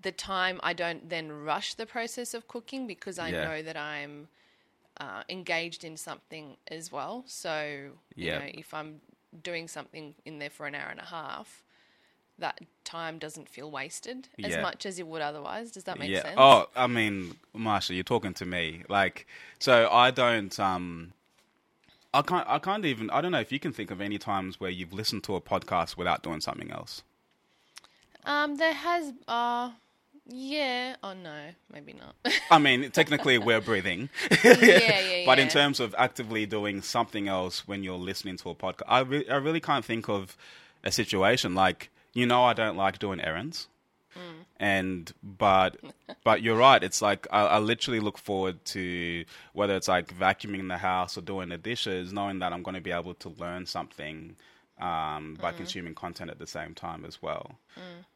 the 0.00 0.12
time 0.12 0.60
I 0.62 0.72
don't 0.72 1.08
then 1.08 1.30
rush 1.32 1.74
the 1.74 1.86
process 1.86 2.34
of 2.34 2.48
cooking 2.48 2.86
because 2.86 3.18
I 3.18 3.30
Yeah. 3.30 3.44
know 3.44 3.62
that 3.62 3.76
I'm 3.76 4.28
uh, 4.98 5.22
engaged 5.28 5.84
in 5.84 5.96
something 5.96 6.56
as 6.68 6.92
well. 6.92 7.24
So 7.26 7.92
you 8.14 8.26
Yeah. 8.26 8.38
know, 8.38 8.50
if 8.52 8.74
I'm 8.74 9.00
doing 9.42 9.68
something 9.68 10.14
in 10.24 10.38
there 10.38 10.50
for 10.50 10.66
an 10.66 10.74
hour 10.74 10.88
and 10.90 11.00
a 11.00 11.04
half. 11.06 11.64
That 12.38 12.60
time 12.82 13.18
doesn't 13.18 13.48
feel 13.48 13.70
wasted 13.70 14.28
as 14.42 14.52
Yeah. 14.52 14.62
much 14.62 14.84
as 14.86 14.98
it 14.98 15.06
would 15.06 15.22
otherwise. 15.22 15.70
Does 15.70 15.84
that 15.84 15.98
make 15.98 16.10
yeah. 16.10 16.22
sense? 16.22 16.34
Oh, 16.38 16.66
I 16.74 16.86
mean, 16.86 17.36
Marsha, 17.54 17.94
you're 17.94 18.04
talking 18.04 18.34
to 18.34 18.46
me. 18.46 18.82
Like, 18.88 19.26
so 19.58 19.88
I 19.90 20.10
don't. 20.10 20.58
Um, 20.58 21.12
I 22.12 22.22
can't. 22.22 22.48
I 22.48 22.58
can't 22.58 22.84
even. 22.84 23.10
I 23.10 23.20
don't 23.20 23.32
know 23.32 23.40
if 23.40 23.52
you 23.52 23.60
can 23.60 23.72
think 23.72 23.90
of 23.90 24.00
any 24.00 24.18
times 24.18 24.58
where 24.58 24.70
you've 24.70 24.92
listened 24.92 25.24
to 25.24 25.36
a 25.36 25.40
podcast 25.40 25.96
without 25.96 26.22
doing 26.22 26.40
something 26.40 26.70
else. 26.70 27.02
Um, 28.24 28.56
there 28.56 28.74
has, 28.74 29.12
uh, 29.28 29.72
yeah. 30.32 30.96
Oh 31.02 31.12
no, 31.14 31.48
maybe 31.72 31.92
not. 31.94 32.14
I 32.50 32.58
mean, 32.58 32.90
technically, 32.90 33.38
we're 33.38 33.60
breathing. 33.70 34.08
yeah, 34.44 34.56
yeah, 34.60 35.00
yeah, 35.00 35.22
But 35.26 35.38
in 35.38 35.48
terms 35.48 35.80
of 35.80 35.94
actively 35.98 36.46
doing 36.46 36.82
something 36.82 37.28
else 37.28 37.66
when 37.68 37.82
you're 37.84 37.98
listening 37.98 38.36
to 38.38 38.50
a 38.50 38.54
podcast, 38.54 38.82
I, 38.88 39.00
re- 39.00 39.28
I 39.28 39.36
really 39.36 39.60
can't 39.60 39.84
think 39.84 40.08
of 40.08 40.36
a 40.84 40.90
situation 40.90 41.54
like 41.54 41.90
you 42.14 42.26
know 42.26 42.42
I 42.44 42.52
don't 42.54 42.76
like 42.76 42.98
doing 42.98 43.20
errands, 43.20 43.68
Mm. 44.14 44.44
and 44.58 45.12
but 45.22 45.78
but 46.22 46.42
you're 46.42 46.56
right. 46.58 46.82
It's 46.84 47.00
like 47.00 47.26
I, 47.32 47.46
I 47.46 47.58
literally 47.60 47.98
look 48.00 48.18
forward 48.18 48.62
to 48.66 49.24
whether 49.54 49.74
it's 49.74 49.88
like 49.88 50.14
vacuuming 50.14 50.68
the 50.68 50.76
house 50.76 51.16
or 51.16 51.22
doing 51.22 51.48
the 51.48 51.56
dishes, 51.56 52.12
knowing 52.12 52.38
that 52.40 52.52
I'm 52.52 52.62
going 52.62 52.74
to 52.74 52.82
be 52.82 52.90
able 52.92 53.14
to 53.14 53.30
learn 53.30 53.64
something 53.64 54.36
um, 54.82 55.36
Mm. 55.36 55.40
by 55.40 55.52
consuming 55.52 55.94
content 55.94 56.30
at 56.30 56.38
the 56.38 56.46
same 56.46 56.74
time 56.74 57.04
as 57.04 57.22
well. 57.22 57.46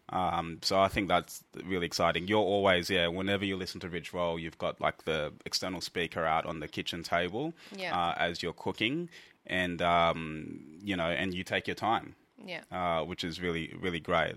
Um, 0.08 0.58
so 0.62 0.78
I 0.80 0.88
think 0.88 1.08
that's 1.08 1.42
really 1.64 1.87
exciting. 1.87 2.28
You're 2.28 2.38
always, 2.54 2.88
yeah, 2.90 3.06
whenever 3.08 3.44
you 3.44 3.56
listen 3.56 3.80
to 3.80 3.88
Rich 3.88 4.12
Roll, 4.12 4.38
you've 4.38 4.58
got 4.58 4.80
like 4.80 5.04
the 5.04 5.32
external 5.44 5.80
speaker 5.80 6.25
out 6.25 6.44
on 6.46 6.61
the 6.61 6.68
kitchen 6.68 7.02
table 7.02 7.54
Yeah. 7.76 7.96
uh, 7.99 8.14
as 8.16 8.42
you're 8.42 8.52
cooking, 8.66 9.08
and 9.46 9.80
um, 9.82 10.61
you 10.82 10.96
know, 10.96 11.11
and 11.20 11.35
you 11.35 11.42
take 11.44 11.66
your 11.66 11.75
time, 11.76 12.14
yeah. 12.44 12.62
uh, 12.70 13.04
which 13.04 13.23
is 13.25 13.40
really 13.40 13.73
really 13.80 14.00
great. 14.00 14.37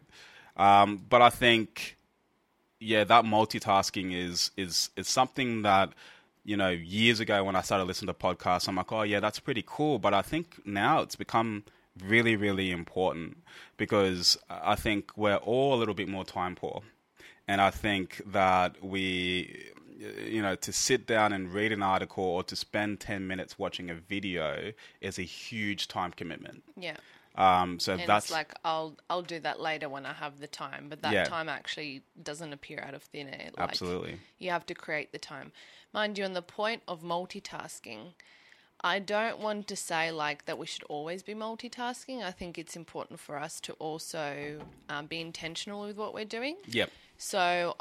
Um, 0.58 0.98
but 1.10 1.22
I 1.22 1.30
think, 1.30 1.98
yeah, 2.80 3.04
that 3.06 3.24
multitasking 3.26 4.14
is 4.14 4.52
is 4.58 4.90
is 4.96 5.08
something 5.08 5.62
that 5.64 5.90
you 6.46 6.58
know 6.58 6.70
years 6.70 7.20
ago 7.20 7.44
when 7.44 7.56
I 7.56 7.62
started 7.62 7.86
listening 7.86 8.14
to 8.14 8.20
podcasts, 8.20 8.68
I'm 8.68 8.76
like, 8.76 8.92
oh 8.92 9.04
yeah, 9.04 9.20
that's 9.20 9.40
pretty 9.40 9.64
cool. 9.66 10.00
But 10.00 10.14
I 10.14 10.22
think 10.24 10.66
now 10.66 11.02
it's 11.02 11.16
become 11.16 11.64
really 12.06 12.36
really 12.36 12.72
important 12.72 13.38
because 13.78 14.38
I 14.50 14.76
think 14.76 15.12
we're 15.18 15.38
all 15.38 15.74
a 15.74 15.78
little 15.78 15.94
bit 15.96 16.08
more 16.08 16.26
time 16.26 16.56
poor, 16.56 16.82
and 17.48 17.62
I 17.62 17.72
think 17.72 18.22
that 18.28 18.84
we 18.84 19.72
you 20.28 20.42
know, 20.42 20.56
to 20.56 20.72
sit 20.72 21.06
down 21.06 21.34
and 21.34 21.54
read 21.54 21.74
an 21.74 21.84
article 21.84 22.24
or 22.24 22.42
to 22.44 22.56
spend 22.56 23.02
10 23.02 23.28
minutes 23.28 23.60
watching 23.60 23.90
a 23.90 23.94
video 23.94 24.72
is 25.02 25.20
a 25.20 25.24
huge 25.24 25.90
time 25.90 26.12
commitment. 26.12 26.64
Yeah. 26.78 26.96
Um, 27.36 27.80
so 27.80 27.94
And 27.94 28.04
that's 28.08 28.28
it's 28.28 28.32
like 28.32 28.54
I'll 28.64 28.98
I'll 29.10 29.22
do 29.22 29.40
that 29.42 29.60
later 29.60 29.88
when 29.90 30.06
I 30.06 30.14
have 30.14 30.40
the 30.40 30.48
time, 30.48 30.88
but 30.90 31.02
that 31.02 31.12
Yeah. 31.14 31.26
time 31.26 31.50
actually 31.50 32.04
doesn't 32.22 32.54
appear 32.54 32.80
out 32.80 32.94
of 32.94 33.04
thin 33.04 33.28
air. 33.28 33.50
Like, 33.58 33.70
absolutely. 33.70 34.20
You 34.38 34.52
have 34.52 34.66
to 34.68 34.74
create 34.74 35.12
the 35.12 35.20
time. 35.20 35.52
Mind 35.94 36.18
you, 36.18 36.24
on 36.24 36.34
the 36.34 36.42
point 36.42 36.82
of 36.88 37.02
multitasking, 37.02 38.14
I 38.82 39.00
don't 39.00 39.40
want 39.40 39.68
to 39.68 39.76
say 39.76 40.12
like 40.12 40.46
that 40.46 40.58
we 40.58 40.66
should 40.66 40.84
always 40.84 41.22
be 41.24 41.34
multitasking. 41.34 42.24
I 42.24 42.32
think 42.32 42.58
it's 42.58 42.76
important 42.76 43.20
for 43.20 43.38
us 43.38 43.60
to 43.62 43.74
also 43.74 44.60
um, 44.88 45.06
be 45.08 45.20
intentional 45.20 45.82
with 45.86 45.98
what 45.98 46.14
we're 46.14 46.26
doing. 46.26 46.56
Yep. 46.68 46.90
So, 47.18 47.76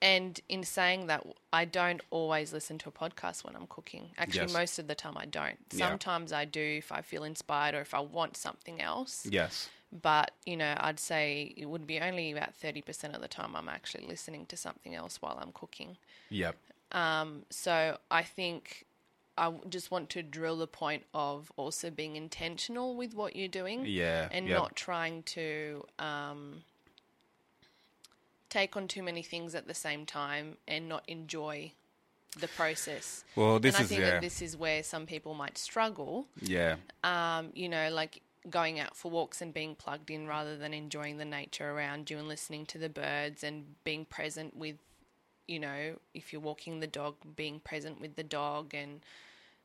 and 0.00 0.40
in 0.48 0.64
saying 0.64 1.06
that, 1.08 1.24
I 1.52 1.64
don't 1.64 2.00
always 2.10 2.52
listen 2.52 2.78
to 2.78 2.88
a 2.88 2.92
podcast 2.92 3.44
when 3.44 3.54
I'm 3.54 3.66
cooking. 3.66 4.10
Actually, 4.18 4.42
Yes. 4.46 4.52
most 4.54 4.78
of 4.78 4.86
the 4.88 4.94
time 4.94 5.16
I 5.16 5.26
don't. 5.26 5.58
Yeah. 5.72 5.88
Sometimes 5.88 6.32
I 6.32 6.44
do 6.44 6.60
if 6.78 6.90
I 6.90 7.02
feel 7.02 7.22
inspired 7.24 7.74
or 7.74 7.80
if 7.82 7.92
I 7.94 8.00
want 8.00 8.36
something 8.36 8.80
else. 8.80 9.26
Yes. 9.30 9.68
But, 9.92 10.30
you 10.46 10.56
know, 10.56 10.74
I'd 10.80 10.98
say 10.98 11.52
it 11.56 11.66
would 11.66 11.86
be 11.86 12.00
only 12.00 12.32
about 12.32 12.58
30% 12.58 13.14
of 13.14 13.20
the 13.20 13.28
time 13.28 13.54
I'm 13.54 13.68
actually 13.68 14.06
listening 14.06 14.46
to 14.46 14.56
something 14.56 14.94
else 14.94 15.20
while 15.20 15.38
I'm 15.40 15.52
cooking. 15.52 15.98
Yep. 16.30 16.56
Um, 16.92 17.42
So 17.50 17.98
I 18.10 18.22
think 18.22 18.86
I 19.48 19.52
just 19.68 19.90
want 19.90 20.08
to 20.10 20.22
drill 20.22 20.56
the 20.58 20.66
point 20.66 21.02
of 21.12 21.50
also 21.56 21.90
being 21.90 22.14
intentional 22.16 22.94
with 22.94 23.12
what 23.14 23.34
you're 23.34 23.48
doing 23.48 23.84
Yeah. 23.86 24.28
and 24.30 24.46
yep. 24.46 24.56
not 24.58 24.76
trying 24.76 25.24
to 25.24 25.84
um, 25.98 26.62
take 28.48 28.76
on 28.76 28.86
too 28.86 29.02
many 29.02 29.22
things 29.22 29.54
at 29.54 29.66
the 29.66 29.74
same 29.74 30.06
time 30.06 30.56
and 30.68 30.88
not 30.88 31.04
enjoy 31.08 31.72
the 32.38 32.48
process. 32.48 33.24
Well, 33.34 33.58
this 33.58 33.74
and 33.74 33.80
I 33.80 33.84
is 33.84 33.88
think 33.88 34.00
yeah. 34.00 34.10
that 34.12 34.20
this 34.20 34.40
is 34.42 34.56
where 34.56 34.82
some 34.82 35.06
people 35.06 35.34
might 35.34 35.58
struggle. 35.58 36.26
yeah. 36.40 36.76
Um, 37.02 37.50
you 37.54 37.68
know, 37.68 37.90
like 37.90 38.22
going 38.48 38.78
out 38.80 38.96
for 38.96 39.10
walks 39.10 39.40
and 39.42 39.52
being 39.52 39.74
plugged 39.74 40.10
in 40.10 40.26
rather 40.26 40.56
than 40.56 40.72
enjoying 40.74 41.16
the 41.18 41.24
nature 41.24 41.70
around 41.70 42.10
you 42.10 42.18
and 42.18 42.28
listening 42.28 42.66
to 42.66 42.78
the 42.78 42.88
birds 42.88 43.42
and 43.44 43.64
being 43.84 44.04
present 44.04 44.56
with, 44.56 44.76
you 45.48 45.58
know, 45.60 45.96
if 46.14 46.32
you're 46.32 46.42
walking 46.42 46.80
the 46.80 46.86
dog, 46.86 47.16
being 47.36 47.60
present 47.60 48.00
with 48.00 48.16
the 48.16 48.22
dog 48.24 48.74
and 48.74 49.00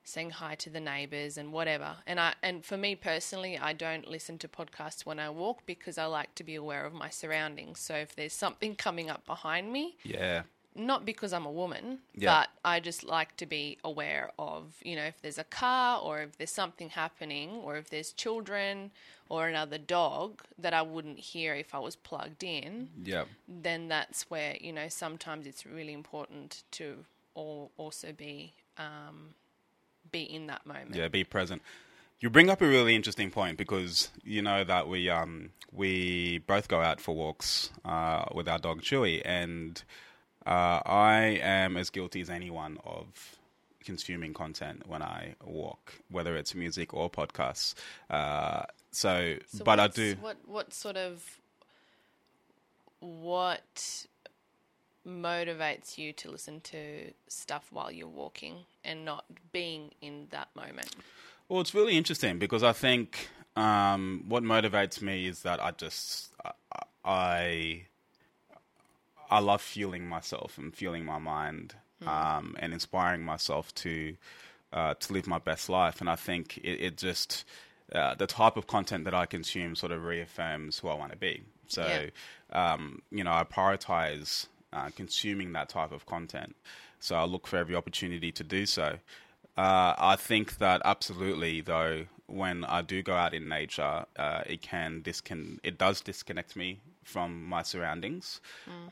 saying 0.07 0.29
hi 0.29 0.55
to 0.55 0.69
the 0.69 0.79
neighbors 0.79 1.37
and 1.37 1.51
whatever. 1.51 1.97
And 2.07 2.17
I 2.17 2.33
and 2.41 2.63
for 2.63 2.77
me 2.77 2.95
personally, 2.95 3.57
I 3.57 3.73
don't 3.73 4.07
listen 4.07 4.37
to 4.39 4.47
podcasts 4.47 5.05
when 5.05 5.19
I 5.19 5.29
walk 5.29 5.65
because 5.65 5.97
I 5.97 6.05
like 6.05 6.33
to 6.35 6.43
be 6.45 6.55
aware 6.55 6.85
of 6.85 6.93
my 6.93 7.09
surroundings. 7.09 7.79
So 7.79 7.93
if 7.95 8.15
there's 8.15 8.31
something 8.33 8.75
coming 8.75 9.09
up 9.09 9.25
behind 9.25 9.73
me, 9.73 9.97
Yeah. 10.03 10.43
not 10.73 11.03
because 11.05 11.33
I'm 11.33 11.45
a 11.45 11.51
woman, 11.51 11.99
Yeah. 12.15 12.31
but 12.41 12.49
I 12.63 12.79
just 12.79 13.03
like 13.03 13.35
to 13.37 13.45
be 13.45 13.79
aware 13.83 14.31
of, 14.39 14.75
you 14.81 14.95
know, 14.95 15.03
if 15.03 15.21
there's 15.21 15.37
a 15.39 15.43
car 15.43 15.99
or 16.01 16.21
if 16.21 16.37
there's 16.37 16.51
something 16.51 16.89
happening 16.91 17.49
or 17.49 17.75
if 17.75 17.89
there's 17.89 18.13
children 18.13 18.91
or 19.27 19.49
another 19.49 19.77
dog 19.77 20.41
that 20.57 20.73
I 20.73 20.83
wouldn't 20.83 21.19
hear 21.19 21.53
if 21.53 21.75
I 21.75 21.79
was 21.79 21.97
plugged 21.97 22.43
in, 22.45 22.91
Yep. 23.03 23.27
then 23.49 23.89
that's 23.89 24.29
where, 24.29 24.55
you 24.61 24.71
know, 24.71 24.87
sometimes 24.87 25.45
it's 25.45 25.65
really 25.65 25.91
important 25.91 26.63
to 26.71 27.03
al- 27.35 27.71
also 27.75 28.13
be 28.13 28.53
um, 28.77 29.33
be 30.11 30.23
in 30.23 30.47
that 30.47 30.65
moment. 30.65 30.95
Yeah, 30.95 31.07
be 31.07 31.23
present. 31.23 31.61
You 32.19 32.29
bring 32.29 32.49
up 32.49 32.61
a 32.61 32.67
really 32.67 32.95
interesting 32.95 33.29
point 33.29 33.57
because 33.57 34.09
you 34.23 34.41
know 34.41 34.63
that 34.63 34.87
we 34.87 35.09
um 35.09 35.51
we 35.71 36.39
both 36.39 36.67
go 36.67 36.81
out 36.81 36.99
for 36.99 37.15
walks 37.15 37.69
uh, 37.85 38.25
with 38.33 38.47
our 38.47 38.57
dog 38.57 38.81
Chewy, 38.81 39.21
and 39.23 39.81
uh, 40.45 40.81
I 40.85 41.39
am 41.41 41.77
as 41.77 41.89
guilty 41.89 42.21
as 42.21 42.29
anyone 42.29 42.79
of 42.85 43.37
consuming 43.83 44.33
content 44.33 44.87
when 44.87 45.01
I 45.01 45.35
walk, 45.45 45.93
whether 46.09 46.35
it's 46.35 46.55
music 46.55 46.93
or 46.93 47.09
podcasts. 47.09 47.73
Uh, 48.09 48.63
so, 48.91 49.35
So 49.53 49.63
but 49.63 49.79
I 49.79 49.87
do. 49.87 50.15
What 50.19 50.37
what 50.45 50.73
sort 50.73 50.97
of 50.97 51.39
what 52.99 54.05
motivates 55.07 55.97
you 55.97 56.11
to 56.13 56.31
listen 56.31 56.59
to 56.61 57.11
stuff 57.27 57.67
while 57.71 57.91
you're 57.91 58.07
walking 58.07 58.65
and 58.87 59.05
not 59.05 59.25
being 59.51 59.91
in 60.01 60.27
that 60.31 60.47
moment? 60.55 60.95
Well, 61.49 61.61
it's 61.61 61.75
really 61.75 61.97
interesting 61.97 62.39
because 62.39 62.63
I 62.63 62.73
think 62.73 63.29
um, 63.55 64.23
what 64.27 64.43
motivates 64.43 65.01
me 65.01 65.27
is 65.27 65.43
that 65.43 65.63
I 65.63 65.71
just 65.71 66.31
I, 66.43 66.51
I 67.05 67.85
I 69.29 69.39
love 69.39 69.61
fueling 69.61 70.07
myself 70.07 70.57
and 70.57 70.73
fueling 70.73 71.05
my 71.05 71.19
mind 71.19 71.75
um, 72.05 72.55
and 72.59 72.73
inspiring 72.73 73.23
myself 73.23 73.73
to 73.75 74.15
uh, 74.73 74.93
to 74.95 75.13
live 75.13 75.27
my 75.27 75.39
best 75.39 75.69
life. 75.69 76.01
And 76.01 76.09
I 76.09 76.15
think 76.15 76.57
it, 76.57 76.81
it 76.81 76.97
just 76.97 77.45
uh, 77.93 78.15
the 78.15 78.27
type 78.27 78.57
of 78.57 78.67
content 78.67 79.05
that 79.05 79.13
I 79.13 79.25
consume 79.25 79.75
sort 79.75 79.91
of 79.91 80.03
reaffirms 80.03 80.79
who 80.79 80.89
I 80.89 80.93
want 80.93 81.11
to 81.11 81.17
be. 81.17 81.43
So 81.67 82.07
um, 82.51 83.01
you 83.11 83.23
know, 83.23 83.31
I 83.31 83.43
prioritize 83.43 84.47
uh, 84.73 84.89
consuming 84.95 85.53
that 85.53 85.69
type 85.69 85.91
of 85.91 86.05
content. 86.05 86.55
So 86.99 87.15
I 87.15 87.23
look 87.25 87.47
for 87.47 87.57
every 87.57 87.75
opportunity 87.75 88.31
to 88.31 88.43
do 88.43 88.65
so. 88.65 88.97
Uh, 89.57 89.95
I 89.97 90.15
think 90.15 90.57
that 90.57 90.81
absolutely, 90.85 91.61
though, 91.61 92.05
when 92.27 92.63
I 92.65 92.81
do 92.81 93.01
go 93.01 93.15
out 93.15 93.33
in 93.33 93.47
nature, 93.47 94.05
uh, 94.17 94.41
it 94.45 94.61
can 94.61 95.01
discon- 95.01 95.59
it 95.63 95.77
does 95.77 96.01
disconnect 96.01 96.55
me 96.55 96.79
from 97.03 97.45
my 97.45 97.63
surroundings. 97.63 98.41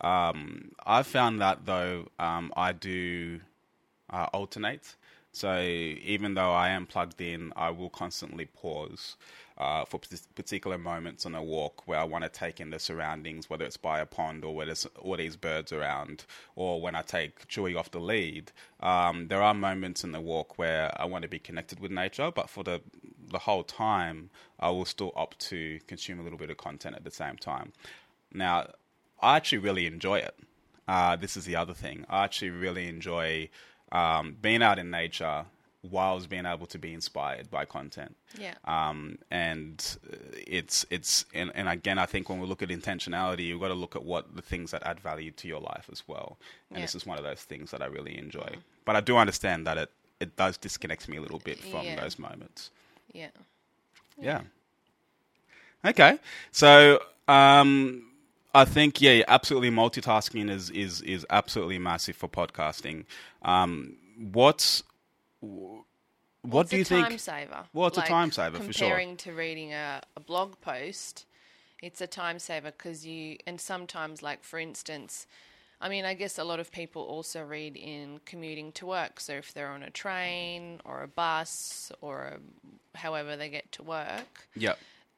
Um, 0.01 0.71
I've 0.85 1.05
found 1.07 1.41
that 1.41 1.65
though, 1.65 2.07
um, 2.17 2.51
I 2.55 2.71
do 2.71 3.41
uh, 4.09 4.27
alternate. 4.33 4.95
So 5.35 5.59
even 5.59 6.35
though 6.35 6.53
I 6.53 6.69
am 6.69 6.85
plugged 6.85 7.19
in, 7.19 7.51
I 7.57 7.69
will 7.69 7.89
constantly 7.89 8.45
pause 8.45 9.17
uh, 9.57 9.83
for 9.83 9.99
particular 10.33 10.77
moments 10.77 11.25
on 11.25 11.35
a 11.35 11.43
walk 11.43 11.85
where 11.85 11.99
I 11.99 12.05
want 12.05 12.23
to 12.23 12.29
take 12.29 12.61
in 12.61 12.69
the 12.69 12.79
surroundings, 12.79 13.49
whether 13.49 13.65
it's 13.65 13.75
by 13.75 13.99
a 13.99 14.05
pond 14.05 14.45
or 14.45 14.55
where 14.55 14.65
there's 14.65 14.87
all 14.97 15.17
these 15.17 15.35
birds 15.35 15.73
around, 15.73 16.23
or 16.55 16.79
when 16.79 16.95
I 16.95 17.01
take 17.01 17.49
Chewy 17.49 17.77
off 17.77 17.91
the 17.91 17.99
lead. 17.99 18.53
Um, 18.79 19.27
there 19.27 19.41
are 19.41 19.53
moments 19.53 20.05
in 20.05 20.13
the 20.13 20.21
walk 20.21 20.57
where 20.57 20.89
I 20.97 21.03
want 21.03 21.23
to 21.23 21.27
be 21.27 21.39
connected 21.39 21.81
with 21.81 21.91
nature, 21.91 22.31
but 22.33 22.49
for 22.49 22.63
the 22.63 22.81
the 23.27 23.39
whole 23.39 23.63
time, 23.63 24.29
I 24.57 24.69
will 24.69 24.85
still 24.85 25.11
opt 25.17 25.39
to 25.49 25.81
consume 25.85 26.21
a 26.21 26.23
little 26.23 26.37
bit 26.37 26.49
of 26.49 26.55
content 26.55 26.95
at 26.95 27.03
the 27.03 27.11
same 27.11 27.35
time. 27.35 27.73
Now, 28.33 28.69
I 29.19 29.35
actually 29.35 29.57
really 29.57 29.85
enjoy 29.85 30.19
it. 30.19 30.35
Uh, 30.87 31.17
this 31.17 31.35
is 31.35 31.43
the 31.43 31.57
other 31.57 31.73
thing. 31.73 32.05
I 32.09 32.23
actually 32.23 32.51
really 32.51 32.87
enjoy 32.87 33.49
um, 33.95 34.25
being 34.41 34.61
out 34.67 34.77
in 34.79 34.89
nature 34.91 35.45
whilst 35.91 36.29
being 36.29 36.47
able 36.53 36.65
to 36.65 36.79
be 36.79 36.91
inspired 36.99 37.47
by 37.51 37.63
content. 37.77 38.15
Yeah. 38.45 38.55
Um, 38.65 38.99
and 39.29 39.75
it's 40.47 40.77
it's 40.89 41.25
and, 41.39 41.51
and 41.53 41.67
again, 41.69 41.99
I 41.99 42.07
think 42.07 42.27
when 42.29 42.39
we 42.41 42.47
look 42.47 42.63
at 42.63 42.69
intentionality, 42.69 43.43
you've 43.47 43.61
got 43.61 43.67
to 43.67 43.75
look 43.83 43.95
at 43.95 44.03
what 44.03 44.35
the 44.35 44.41
things 44.41 44.71
that 44.71 44.81
add 44.91 44.99
value 44.99 45.31
to 45.41 45.47
your 45.47 45.61
life 45.61 45.87
as 45.91 46.01
well. 46.07 46.37
And 46.69 46.79
Yeah. 46.79 46.85
this 46.85 46.95
is 46.95 47.05
one 47.05 47.17
of 47.19 47.23
those 47.23 47.43
things 47.51 47.69
that 47.71 47.81
I 47.81 47.85
really 47.97 48.17
enjoy. 48.17 48.49
But 48.85 48.95
I 48.95 49.01
do 49.01 49.17
understand 49.17 49.67
that 49.67 49.77
it 49.77 49.91
it 50.19 50.35
does 50.37 50.57
disconnect 50.57 51.07
me 51.09 51.17
a 51.17 51.21
little 51.21 51.39
bit 51.49 51.59
from 51.59 51.85
Yeah. 51.85 52.01
those 52.01 52.17
moments. 52.27 52.71
yeah. 53.13 53.29
Yeah. 54.29 54.41
Okay. 55.85 56.17
So 56.51 56.99
um, 57.27 58.03
I 58.55 58.65
think 58.65 59.01
yeah, 59.01 59.23
absolutely 59.27 59.69
multitasking 59.71 60.49
is 60.49 60.69
is 60.69 61.01
is 61.01 61.25
absolutely 61.29 61.79
massive 61.79 62.15
for 62.15 62.27
podcasting. 62.29 63.05
Um, 63.41 63.97
what's 64.17 64.83
what 65.41 66.61
it's 66.63 66.69
do 66.69 66.77
you 66.77 66.81
a 66.83 66.85
think? 66.85 67.07
time 67.09 67.17
saver. 67.17 67.63
Well, 67.73 67.87
it's 67.87 67.97
a 67.97 68.01
time 68.03 68.31
saver, 68.31 68.57
for 68.57 68.71
sure. 68.71 68.87
Comparing 68.87 69.17
to 69.17 69.33
reading 69.33 69.73
a, 69.73 70.01
a 70.15 70.19
blog 70.19 70.59
post, 70.61 71.25
it's 71.81 72.01
a 72.01 72.07
time 72.07 72.39
saver 72.39 72.71
because 72.71 73.05
you 73.05 73.37
and 73.45 73.59
sometimes, 73.59 74.23
like 74.23 74.43
for 74.43 74.59
instance, 74.59 75.27
I 75.81 75.89
mean, 75.89 76.05
I 76.05 76.13
guess 76.13 76.37
a 76.39 76.43
lot 76.43 76.59
of 76.59 76.71
people 76.71 77.01
also 77.03 77.43
read 77.43 77.75
in 77.75 78.21
commuting 78.25 78.71
to 78.73 78.85
work. 78.85 79.19
So 79.19 79.33
if 79.33 79.53
they're 79.53 79.69
on 79.69 79.83
a 79.83 79.89
train 79.89 80.79
or 80.85 81.03
a 81.03 81.07
bus 81.07 81.91
or 82.01 82.23
a, 82.23 82.97
however 82.97 83.35
they 83.35 83.49
get 83.49 83.71
to 83.73 83.83
work, 83.83 84.47
Yeah. 84.55 84.75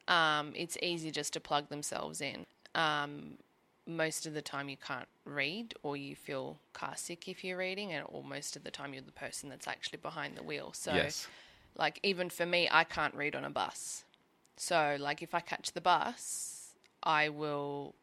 um, 0.08 0.54
it's 0.56 0.78
easy 0.82 1.12
just 1.12 1.34
to 1.34 1.40
plug 1.40 1.70
themselves 1.70 2.22
in. 2.22 2.46
Um, 2.78 3.38
most 3.86 4.26
of 4.26 4.34
the 4.34 4.42
time, 4.42 4.70
you 4.70 4.78
can't 4.78 5.08
read, 5.26 5.74
or 5.84 5.96
you 5.98 6.16
feel 6.16 6.58
car 6.74 6.94
sick 6.96 7.28
if 7.28 7.44
you're 7.44 7.58
reading, 7.58 7.92
and 7.94 8.06
or 8.10 8.24
most 8.24 8.56
of 8.56 8.64
the 8.64 8.72
time, 8.72 8.94
you're 8.94 9.02
the 9.04 9.12
person 9.12 9.50
that's 9.50 9.68
actually 9.68 10.00
behind 10.00 10.36
the 10.38 10.44
wheel. 10.44 10.72
So, 10.74 10.94
Yes. 10.94 11.28
like 11.78 12.00
even 12.04 12.30
for 12.30 12.46
me, 12.46 12.68
I 12.72 12.84
can't 12.84 13.16
read 13.16 13.36
on 13.36 13.44
a 13.46 13.50
bus. 13.50 14.04
So, 14.58 14.98
like 15.00 15.22
if 15.22 15.34
I 15.34 15.40
catch 15.40 15.72
the 15.74 15.82
bus, 15.82 16.74
I 17.04 17.30
will 17.30 17.96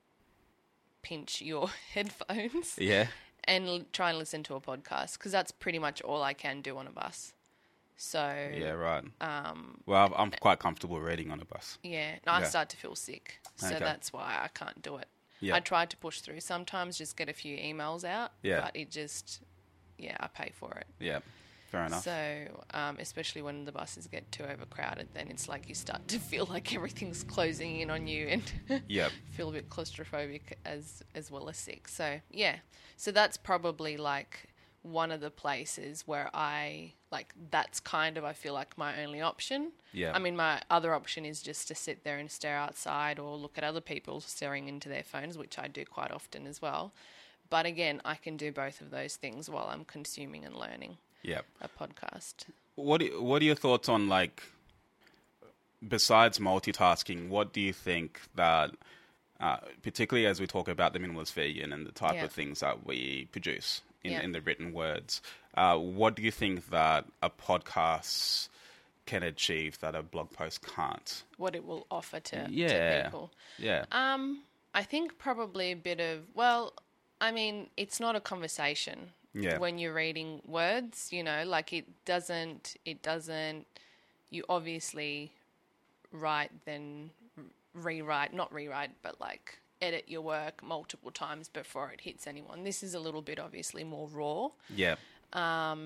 pinch 1.02 1.42
your 1.42 1.68
headphones 1.94 2.76
Yeah. 2.78 3.08
and 3.44 3.66
l- 3.66 3.84
try 3.92 4.10
and 4.10 4.18
listen 4.18 4.42
to 4.44 4.54
a 4.54 4.60
podcast 4.60 5.18
because 5.18 5.32
that's 5.32 5.52
pretty 5.52 5.78
much 5.78 6.00
all 6.02 6.22
I 6.22 6.32
can 6.32 6.62
do 6.62 6.78
on 6.78 6.86
a 6.86 6.90
bus. 6.92 7.32
So 7.96 8.50
Yeah, 8.52 8.70
right. 8.72 9.04
Um, 9.20 9.80
well, 9.86 10.12
I'm 10.16 10.30
quite 10.32 10.58
comfortable 10.58 11.00
reading 11.00 11.30
on 11.30 11.40
a 11.40 11.44
bus. 11.44 11.78
Yeah, 11.82 12.16
I 12.26 12.40
Yeah. 12.40 12.48
start 12.48 12.68
to 12.70 12.76
feel 12.76 12.94
sick, 12.94 13.40
so 13.56 13.68
Okay. 13.68 13.78
that's 13.78 14.12
why 14.12 14.40
I 14.42 14.48
can't 14.48 14.80
do 14.82 14.96
it. 14.96 15.08
Yeah. 15.40 15.56
I 15.56 15.60
tried 15.60 15.90
to 15.90 15.96
push 15.96 16.20
through 16.20 16.40
sometimes, 16.40 16.98
just 16.98 17.16
get 17.16 17.28
a 17.28 17.32
few 17.32 17.56
emails 17.56 18.04
out, 18.04 18.32
Yeah. 18.42 18.62
but 18.62 18.76
it 18.76 18.90
just, 18.90 19.42
yeah, 19.98 20.16
I 20.20 20.26
pay 20.28 20.50
for 20.54 20.72
it. 20.72 20.86
Yeah, 20.98 21.20
fair 21.70 21.84
enough. 21.86 22.02
So, 22.02 22.64
um, 22.72 22.96
especially 22.98 23.42
when 23.42 23.64
the 23.64 23.72
buses 23.72 24.06
get 24.06 24.30
too 24.32 24.44
overcrowded, 24.44 25.08
then 25.12 25.28
it's 25.28 25.48
like 25.48 25.68
you 25.68 25.74
start 25.74 26.08
to 26.08 26.18
feel 26.18 26.46
like 26.46 26.74
everything's 26.74 27.22
closing 27.22 27.80
in 27.80 27.90
on 27.90 28.06
you 28.06 28.26
and 28.28 28.82
yeah, 28.88 29.10
feel 29.32 29.50
a 29.50 29.52
bit 29.52 29.68
claustrophobic 29.68 30.54
as 30.64 31.02
as 31.14 31.30
well 31.30 31.48
as 31.48 31.56
sick. 31.58 31.88
So 31.88 32.20
yeah, 32.30 32.56
so 32.96 33.10
that's 33.12 33.36
probably 33.36 33.96
like 33.96 34.48
one 34.84 35.10
of 35.10 35.20
the 35.20 35.30
places 35.30 36.04
where 36.06 36.30
I 36.34 36.92
like 37.10 37.32
that's 37.50 37.80
kind 37.80 38.18
of 38.18 38.24
I 38.24 38.34
feel 38.34 38.52
like 38.54 38.76
my 38.76 39.02
only 39.02 39.20
option. 39.20 39.72
Yeah. 39.92 40.12
I 40.14 40.18
mean, 40.18 40.36
my 40.36 40.60
other 40.70 40.94
option 40.94 41.24
is 41.24 41.40
just 41.42 41.66
to 41.68 41.74
sit 41.74 42.04
there 42.04 42.18
and 42.18 42.30
stare 42.30 42.56
outside 42.56 43.18
or 43.18 43.36
look 43.36 43.56
at 43.56 43.64
other 43.64 43.80
people 43.80 44.20
staring 44.20 44.68
into 44.68 44.88
their 44.90 45.02
phones, 45.02 45.38
which 45.38 45.58
I 45.58 45.68
do 45.68 45.84
quite 45.86 46.10
often 46.10 46.46
as 46.46 46.60
well. 46.60 46.92
But 47.48 47.64
again, 47.66 48.02
I 48.04 48.16
can 48.16 48.36
do 48.36 48.52
both 48.52 48.80
of 48.82 48.90
those 48.90 49.16
things 49.16 49.48
while 49.48 49.68
I'm 49.70 49.84
consuming 49.84 50.44
and 50.44 50.54
learning 50.54 50.98
yeah. 51.22 51.40
a 51.62 51.68
podcast. 51.68 52.44
What 52.74 53.02
What 53.20 53.40
are 53.40 53.44
your 53.46 53.54
thoughts 53.54 53.88
on 53.88 54.08
like? 54.08 54.42
Besides 55.86 56.38
multitasking, 56.38 57.28
what 57.28 57.52
do 57.52 57.60
you 57.60 57.72
think 57.74 58.20
that, 58.34 58.70
uh, 59.38 59.58
particularly 59.82 60.26
as 60.26 60.40
we 60.40 60.46
talk 60.46 60.66
about 60.66 60.94
the 60.94 60.98
minimalist 60.98 61.34
vegan 61.34 61.72
and 61.74 61.86
the 61.86 61.92
type 61.92 62.14
Yeah. 62.14 62.24
of 62.24 62.32
things 62.32 62.60
that 62.60 62.86
we 62.86 63.28
produce 63.32 63.82
in, 64.04 64.12
Yeah. 64.12 64.20
in 64.22 64.32
the 64.32 64.40
written 64.40 64.72
words, 64.72 65.20
uh, 65.56 65.76
what 65.78 66.14
do 66.14 66.22
you 66.22 66.30
think 66.30 66.70
that 66.70 67.06
a 67.22 67.30
podcast 67.30 68.48
can 69.06 69.22
achieve 69.22 69.78
that 69.80 69.94
a 69.94 70.02
blog 70.02 70.30
post 70.30 70.62
can't? 70.62 71.24
What 71.36 71.54
it 71.54 71.64
will 71.64 71.86
offer 71.90 72.20
to, 72.20 72.46
Yeah. 72.50 72.68
to 73.02 73.04
people. 73.04 73.32
Yeah, 73.58 73.84
Um, 73.92 74.44
I 74.74 74.82
think 74.82 75.18
probably 75.18 75.72
a 75.72 75.76
bit 75.76 76.00
of 76.00 76.24
well, 76.34 76.72
I 77.20 77.30
mean, 77.30 77.70
it's 77.76 78.00
not 78.00 78.16
a 78.16 78.20
conversation. 78.20 79.12
Yeah. 79.32 79.58
When 79.58 79.78
you're 79.78 79.92
reading 79.94 80.42
words, 80.46 81.12
you 81.12 81.22
know, 81.22 81.44
like 81.44 81.72
it 81.72 81.86
doesn't. 82.04 82.76
It 82.84 83.02
doesn't. 83.02 83.66
You 84.30 84.44
obviously 84.48 85.32
write, 86.12 86.50
then 86.64 87.10
rewrite, 87.74 88.32
not 88.32 88.52
rewrite, 88.52 88.90
but 89.02 89.20
like 89.20 89.58
edit 89.86 90.04
your 90.14 90.22
work 90.36 90.56
multiple 90.62 91.10
times 91.24 91.46
before 91.60 91.88
it 91.94 92.00
hits 92.08 92.26
anyone. 92.26 92.58
This 92.64 92.82
is 92.82 92.92
a 92.94 93.00
little 93.06 93.22
bit 93.30 93.38
obviously 93.46 93.84
more 93.84 94.08
raw. 94.20 94.48
yeah, 94.82 94.96
Um, 95.32 95.80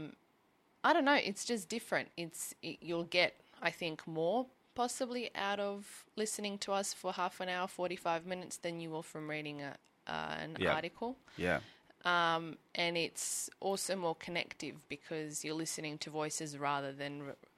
I 0.85 0.93
don't 0.95 1.05
know. 1.11 1.19
It's 1.31 1.45
just 1.53 1.69
different. 1.69 2.09
It's 2.17 2.55
it, 2.63 2.77
you'll 2.89 3.11
get, 3.21 3.33
I 3.61 3.71
think, 3.81 4.07
more 4.07 4.47
possibly 4.75 5.25
out 5.35 5.61
of 5.61 6.05
listening 6.17 6.59
to 6.65 6.73
us 6.81 6.95
for 6.95 7.13
half 7.13 7.41
an 7.41 7.49
hour, 7.49 7.67
forty-five 7.69 8.23
minutes 8.33 8.57
than 8.65 8.75
you 8.81 8.91
will 8.91 9.03
from 9.03 9.29
reading 9.29 9.61
a, 9.63 9.73
uh, 10.07 10.35
an 10.45 10.57
Yeah. 10.59 10.75
article. 10.75 11.17
yeah, 11.37 11.61
Um, 12.05 12.45
And 12.75 12.97
it's 12.97 13.51
also 13.61 13.97
more 13.97 14.15
connective 14.27 14.77
because 14.89 15.45
you're 15.45 15.61
listening 15.67 15.99
to 15.99 16.11
voices 16.11 16.57
rather 16.57 16.93
than 16.93 17.13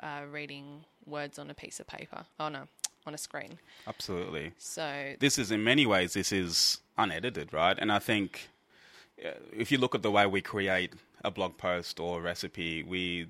uh, 0.09 0.23
reading 0.39 0.67
words 1.07 1.39
on 1.39 1.51
a 1.51 1.55
piece 1.55 1.79
of 1.83 1.87
paper. 1.87 2.25
Oh 2.39 2.49
no, 2.49 2.63
on 3.07 3.15
a 3.15 3.19
screen. 3.19 3.59
absolutely. 3.87 4.53
So 4.59 5.15
this 5.21 5.39
is 5.39 5.51
in 5.51 5.65
many 5.65 5.87
ways 5.87 6.13
this 6.15 6.33
is 6.33 6.79
unedited, 6.99 7.53
right? 7.53 7.77
And 7.79 7.91
I 7.91 7.99
think 7.99 8.49
uh, 9.25 9.31
if 9.53 9.73
you 9.73 9.79
look 9.79 9.95
at 9.95 10.03
the 10.03 10.11
way 10.11 10.27
we 10.27 10.41
create 10.41 10.93
a 11.25 11.31
blog 11.31 11.57
post 11.59 12.01
or 12.01 12.19
a 12.19 12.23
recipe, 12.23 12.83
we 12.83 13.29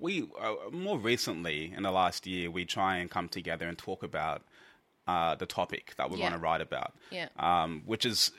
we 0.00 0.28
uh, 0.40 0.54
more 0.72 0.98
recently 0.98 1.72
in 1.76 1.82
the 1.82 1.90
last 1.90 2.26
year 2.26 2.50
we 2.50 2.64
try 2.64 2.96
and 2.96 3.10
come 3.10 3.28
together 3.28 3.66
and 3.68 3.76
talk 3.78 4.02
about 4.02 4.42
uh, 5.08 5.34
the 5.36 5.46
topic 5.46 5.94
that 5.96 6.10
we 6.10 6.18
Yeah. 6.18 6.24
want 6.24 6.34
to 6.34 6.40
write 6.40 6.60
about. 6.60 6.92
Yeah. 7.10 7.28
Um, 7.38 7.82
which 7.86 8.04
is, 8.04 8.32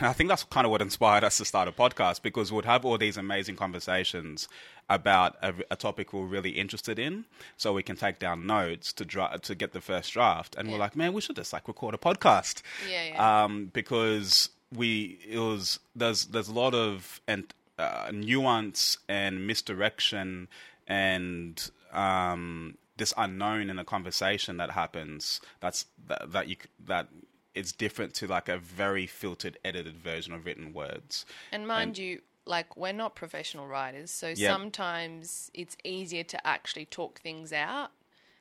I 0.00 0.12
think 0.12 0.28
that's 0.28 0.44
kind 0.44 0.64
of 0.64 0.70
what 0.70 0.82
inspired 0.82 1.24
us 1.24 1.38
to 1.38 1.44
start 1.44 1.68
a 1.68 1.72
podcast 1.72 2.22
because 2.22 2.52
we'd 2.52 2.64
have 2.64 2.84
all 2.84 2.98
these 2.98 3.16
amazing 3.16 3.56
conversations 3.56 4.48
about 4.88 5.36
a, 5.42 5.54
a 5.70 5.76
topic 5.76 6.12
we're 6.12 6.24
really 6.26 6.50
interested 6.50 6.98
in, 6.98 7.24
so 7.56 7.72
we 7.72 7.82
can 7.82 7.96
take 7.96 8.18
down 8.18 8.46
notes 8.46 8.92
to 8.94 9.04
dra- 9.04 9.38
to 9.42 9.54
get 9.54 9.72
the 9.72 9.80
first 9.80 10.12
draft. 10.12 10.54
And 10.56 10.70
we're 10.70 10.78
like, 10.78 10.96
man, 10.96 11.12
we 11.12 11.20
should 11.20 11.36
just 11.36 11.52
like 11.52 11.68
record 11.68 11.94
a 11.94 11.98
podcast. 11.98 12.62
Yeah, 12.90 13.04
yeah. 13.08 13.44
Um, 13.44 13.70
because 13.72 14.50
we 14.74 15.18
it 15.28 15.38
was 15.38 15.78
there's 15.94 16.26
there's 16.26 16.48
a 16.48 16.52
lot 16.54 16.74
of 16.74 17.20
and 17.26 17.52
uh, 17.78 18.10
nuance 18.12 18.98
and 19.08 19.46
misdirection 19.46 20.48
and 20.86 21.70
um, 21.92 22.76
this 22.96 23.12
unknown 23.16 23.70
in 23.70 23.78
a 23.78 23.84
conversation 23.84 24.56
that 24.58 24.70
happens. 24.72 25.40
That's 25.60 25.86
that, 26.06 26.32
that 26.32 26.48
you 26.48 26.56
that 26.86 27.08
it's 27.54 27.72
different 27.72 28.14
to 28.14 28.26
like 28.26 28.48
a 28.48 28.58
very 28.58 29.06
filtered, 29.06 29.58
edited 29.64 29.96
version 29.98 30.32
of 30.32 30.44
written 30.44 30.72
words. 30.72 31.24
And 31.52 31.66
mind 31.68 31.98
you, 31.98 32.20
like 32.46 32.76
we're 32.76 32.92
not 32.92 33.14
professional 33.14 33.66
writers, 33.66 34.10
so 34.10 34.28
Yeah. 34.28 34.50
sometimes 34.50 35.50
it's 35.54 35.76
easier 35.84 36.24
to 36.24 36.46
actually 36.46 36.86
talk 36.86 37.20
things 37.20 37.52
out 37.52 37.90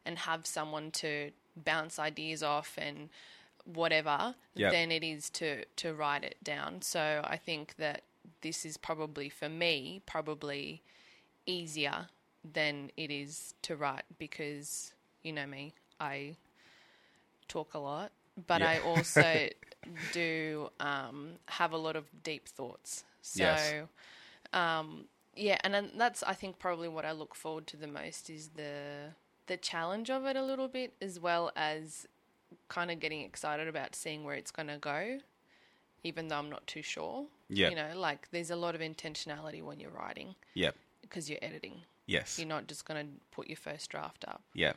and 0.06 0.20
have 0.20 0.46
someone 0.46 0.92
to 0.92 1.32
bounce 1.56 2.00
ideas 2.00 2.44
off 2.44 2.78
and 2.78 3.10
whatever 3.66 4.36
Yep. 4.56 4.72
than 4.72 4.92
it 4.92 5.04
is 5.04 5.30
to 5.30 5.64
to 5.78 5.94
write 5.94 6.24
it 6.24 6.44
down. 6.44 6.82
So 6.82 7.22
I 7.24 7.38
think 7.38 7.76
that 7.78 8.04
this 8.42 8.66
is 8.66 8.78
probably 8.78 9.30
for 9.30 9.48
me 9.50 10.02
probably 10.06 10.82
easier 11.46 12.08
than 12.44 12.92
it 12.98 13.10
is 13.12 13.54
to 13.62 13.76
write 13.76 14.04
because 14.18 14.94
you 15.22 15.32
know 15.32 15.46
me, 15.46 15.74
I 16.00 16.36
talk 17.48 17.74
a 17.74 17.80
lot, 17.80 18.12
but 18.48 18.62
Yeah. 18.62 18.70
I 18.72 18.80
also 18.80 19.50
do 20.14 20.70
um, 20.80 21.34
have 21.48 21.72
a 21.74 21.78
lot 21.78 21.96
of 21.96 22.06
deep 22.24 22.48
thoughts. 22.48 23.04
So, 23.22 23.44
Yes. 23.44 23.74
um, 24.54 25.06
yeah, 25.36 25.58
and 25.64 25.74
then 25.74 25.92
that's 25.98 26.24
I 26.24 26.34
think 26.34 26.60
probably 26.60 26.88
what 26.88 27.06
I 27.06 27.12
look 27.12 27.36
forward 27.36 27.68
to 27.68 27.78
the 27.78 27.88
most 27.88 28.30
is 28.30 28.50
the 28.50 29.14
the 29.48 29.58
challenge 29.58 30.10
of 30.10 30.26
it 30.26 30.36
a 30.36 30.44
little 30.44 30.68
bit, 30.68 30.94
as 31.02 31.20
well 31.20 31.52
as 31.56 32.08
kind 32.70 32.92
of 32.92 33.00
getting 33.00 33.22
excited 33.22 33.68
about 33.68 33.96
seeing 33.96 34.24
where 34.24 34.36
it's 34.36 34.52
going 34.52 34.68
to 34.70 34.78
go, 34.78 35.20
even 36.04 36.28
though 36.28 36.38
I'm 36.38 36.50
not 36.50 36.66
too 36.68 36.82
sure. 36.82 37.26
Yeah. 37.50 37.70
you 37.70 37.76
know, 37.76 37.92
like 37.96 38.30
there's 38.32 38.52
a 38.52 38.56
lot 38.56 38.74
of 38.74 38.82
intentionality 38.82 39.62
when 39.62 39.80
you're 39.80 39.92
writing 39.92 40.36
Yep. 40.54 40.76
because 41.02 41.30
you're 41.30 41.40
editing. 41.42 41.82
Yes. 42.06 42.38
You're 42.40 42.48
not 42.48 42.68
just 42.68 42.86
going 42.86 43.06
to 43.06 43.12
put 43.32 43.48
your 43.48 43.58
first 43.58 43.90
draft 43.90 44.24
up. 44.28 44.42
Yeah. 44.54 44.74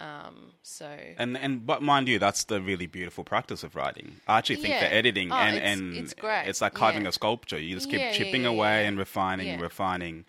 Um, 0.00 0.52
so 0.62 0.86
And 1.18 1.36
and 1.38 1.64
but 1.64 1.82
mind 1.82 2.08
you, 2.08 2.18
that's 2.18 2.44
the 2.44 2.60
really 2.60 2.86
beautiful 2.86 3.22
practice 3.22 3.62
of 3.62 3.76
writing. 3.76 4.16
I 4.26 4.38
actually 4.38 4.56
think 4.56 4.68
Yeah. 4.74 4.80
the 4.88 4.92
editing 4.94 5.30
Oh, 5.30 5.36
and 5.36 5.56
it's- 5.56 5.72
and 5.72 5.96
it's 5.96 6.14
great. 6.14 6.48
it's 6.48 6.60
like 6.60 6.74
carving 6.74 7.02
Yeah. 7.02 7.10
a 7.10 7.12
sculpture. 7.12 7.58
You 7.60 7.74
just 7.76 7.88
keep 7.90 8.00
Yeah, 8.00 8.12
chipping 8.12 8.44
away 8.44 8.86
and 8.86 8.98
refining, 8.98 9.60
refining. 9.60 10.24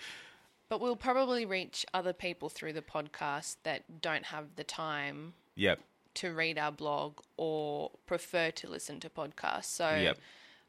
But 0.70 0.82
we'll 0.82 0.96
probably 0.96 1.46
reach 1.46 1.86
other 1.94 2.14
people 2.14 2.50
through 2.50 2.74
the 2.74 2.82
podcast 2.82 3.58
that 3.64 4.02
don't 4.02 4.26
have 4.26 4.56
the 4.56 4.64
time 4.64 5.34
Yep. 5.56 5.80
to 6.16 6.34
read 6.34 6.58
our 6.60 6.72
blog 6.72 7.20
or 7.38 7.92
prefer 8.06 8.52
to 8.52 8.68
listen 8.70 9.00
to 9.00 9.10
podcasts. 9.10 9.66
So 9.66 9.96
Yep. 9.96 10.20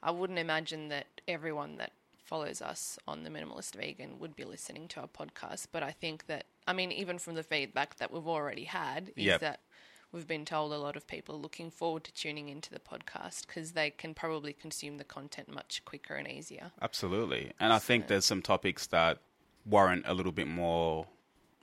I 0.02 0.10
wouldn't 0.10 0.38
imagine 0.38 0.88
that 0.88 1.06
everyone 1.28 1.76
that 1.78 1.92
follows 2.26 2.60
us 2.60 2.98
on 3.06 3.22
the 3.22 3.30
Minimalist 3.30 3.74
Vegan 3.76 4.18
would 4.18 4.34
be 4.36 4.44
listening 4.44 4.88
to 4.88 5.00
our 5.00 5.08
podcast. 5.08 5.68
But 5.72 5.82
I 5.82 5.92
think 5.92 6.26
that, 6.26 6.46
I 6.66 6.72
mean, 6.72 6.92
even 6.92 7.18
from 7.18 7.34
the 7.34 7.42
feedback 7.42 7.96
that 7.96 8.12
we've 8.12 8.26
already 8.26 8.64
had, 8.64 9.10
is 9.16 9.24
Yep. 9.26 9.40
that 9.40 9.60
we've 10.12 10.26
been 10.26 10.44
told 10.44 10.72
a 10.72 10.78
lot 10.78 10.96
of 10.96 11.06
people 11.06 11.36
are 11.36 11.38
looking 11.38 11.70
forward 11.70 12.04
to 12.04 12.12
tuning 12.12 12.48
into 12.48 12.70
the 12.70 12.78
podcast 12.80 13.46
because 13.46 13.72
they 13.72 13.90
can 13.90 14.12
probably 14.14 14.52
consume 14.52 14.98
the 14.98 15.04
content 15.04 15.48
much 15.52 15.84
quicker 15.84 16.14
and 16.14 16.28
easier. 16.28 16.72
Absolutely. 16.82 17.52
And 17.60 17.72
I 17.72 17.78
think 17.78 18.08
there's 18.08 18.24
some 18.24 18.42
topics 18.42 18.86
that 18.88 19.18
warrant 19.64 20.04
a 20.06 20.14
little 20.14 20.32
bit 20.32 20.48
more 20.48 21.06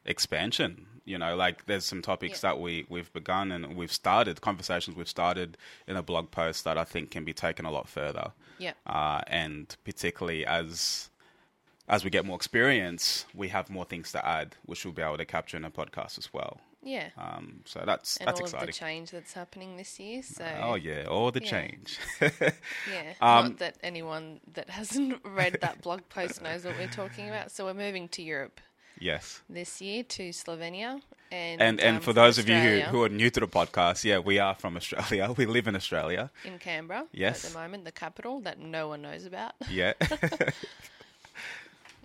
expansion. 0.06 0.86
You 1.06 1.18
know, 1.18 1.36
like 1.36 1.66
there's 1.66 1.84
some 1.84 2.02
topics 2.02 2.42
Yeah. 2.44 2.52
that 2.52 2.60
we, 2.62 2.86
we've 2.88 3.12
begun 3.12 3.52
and 3.52 3.76
we've 3.76 3.92
started, 3.92 4.40
conversations 4.40 4.96
we've 4.96 5.10
started 5.10 5.58
in 5.88 5.98
a 5.98 6.04
blog 6.04 6.32
post 6.32 6.64
that 6.64 6.78
I 6.78 6.86
think 6.86 7.12
can 7.12 7.26
be 7.26 7.34
taken 7.34 7.66
a 7.66 7.72
lot 7.72 7.90
further. 7.90 8.32
Yeah. 8.58 8.74
Uh, 8.88 9.22
and 9.28 9.76
particularly 9.84 10.46
as 10.46 11.10
as 11.90 12.06
we 12.06 12.10
get 12.10 12.24
more 12.26 12.38
experience, 12.38 13.26
we 13.36 13.50
have 13.50 13.70
more 13.70 13.84
things 13.84 14.14
to 14.14 14.26
add, 14.26 14.56
which 14.66 14.86
we'll 14.86 14.94
be 14.94 15.02
able 15.02 15.18
to 15.18 15.26
capture 15.26 15.58
in 15.58 15.66
a 15.66 15.70
podcast 15.72 16.18
as 16.18 16.34
well. 16.34 16.62
Yeah. 16.82 17.10
Um, 17.18 17.60
so 17.66 17.84
that's 17.86 18.16
and 18.18 18.28
that's 18.30 18.40
all 18.40 18.46
of 18.62 18.66
the 18.66 18.72
change 18.72 19.12
that's 19.12 19.34
happening 19.34 19.76
this 19.76 20.00
year. 20.00 20.24
So 20.24 20.46
Oh 20.62 20.76
yeah, 20.76 21.04
all 21.10 21.32
the 21.32 21.44
Yeah. 21.44 21.50
change. 21.50 22.00
Yeah, 22.22 23.14
Um, 23.20 23.46
not 23.50 23.58
that 23.60 23.78
anyone 23.84 24.40
that 24.54 24.70
hasn't 24.70 25.20
read 25.26 25.58
that 25.62 25.82
blog 25.82 26.02
post 26.08 26.42
knows 26.42 26.64
what 26.64 26.78
we're 26.78 26.88
talking 26.88 27.28
about. 27.28 27.52
So 27.52 27.66
we're 27.66 27.74
moving 27.74 28.08
to 28.10 28.22
Europe 28.22 28.62
Yes. 29.00 29.42
this 29.50 29.82
year 29.82 30.04
to 30.04 30.30
Slovenia. 30.30 31.02
And 31.32 31.62
And 31.62 31.82
and 31.82 31.98
um, 31.98 32.02
for 32.02 32.14
those 32.14 32.38
of 32.38 32.48
you 32.48 32.56
who, 32.56 32.80
who 32.82 33.04
are 33.04 33.10
new 33.10 33.30
to 33.32 33.40
the 33.40 33.48
podcast, 33.48 34.04
yeah, 34.04 34.20
we 34.20 34.38
are 34.40 34.54
from 34.56 34.78
Australia. 34.78 35.34
We 35.38 35.46
live 35.48 35.68
in 35.68 35.76
Australia. 35.76 36.30
in 36.46 36.60
Canberra 36.60 37.08
Yes. 37.12 37.44
at 37.44 37.52
the 37.52 37.58
moment, 37.60 37.86
the 37.86 37.92
capital 37.92 38.40
that 38.42 38.60
no 38.60 38.88
one 38.90 39.02
knows 39.02 39.26
about. 39.26 39.54
Yeah. 39.70 39.94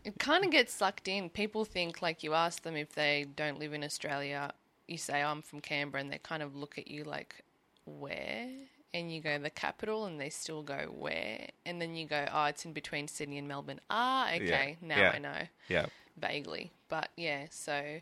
It 0.04 0.18
kind 0.18 0.44
of 0.44 0.50
gets 0.50 0.72
sucked 0.72 1.08
in. 1.08 1.28
People 1.28 1.64
think 1.66 2.00
like 2.00 2.22
you 2.22 2.32
ask 2.32 2.62
them 2.62 2.76
if 2.76 2.94
they 2.94 3.26
don't 3.36 3.58
live 3.58 3.74
in 3.74 3.84
Australia, 3.84 4.52
you 4.86 4.96
say 4.96 5.22
I'm 5.22 5.42
from 5.42 5.60
Canberra, 5.60 6.00
and 6.00 6.10
they 6.10 6.18
kind 6.18 6.42
of 6.42 6.56
look 6.56 6.78
at 6.78 6.88
you 6.88 7.04
like, 7.04 7.44
where? 7.84 8.48
And 8.94 9.12
you 9.12 9.20
go 9.20 9.36
the 9.38 9.50
capital, 9.50 10.06
and 10.06 10.18
they 10.18 10.30
still 10.30 10.62
go 10.62 10.90
where? 10.96 11.48
And 11.66 11.82
then 11.82 11.94
you 11.94 12.06
go, 12.06 12.24
oh, 12.32 12.44
it's 12.44 12.64
in 12.64 12.72
between 12.72 13.06
Sydney 13.08 13.36
and 13.36 13.46
Melbourne. 13.46 13.80
Ah, 13.90 14.32
okay, 14.34 14.78
now 14.80 14.98
yeah. 14.98 15.12
I 15.14 15.18
know 15.18 15.40
yeah. 15.68 15.86
Vaguely. 16.18 16.72
But 16.88 17.08
yeah, 17.16 17.46
so 17.50 18.00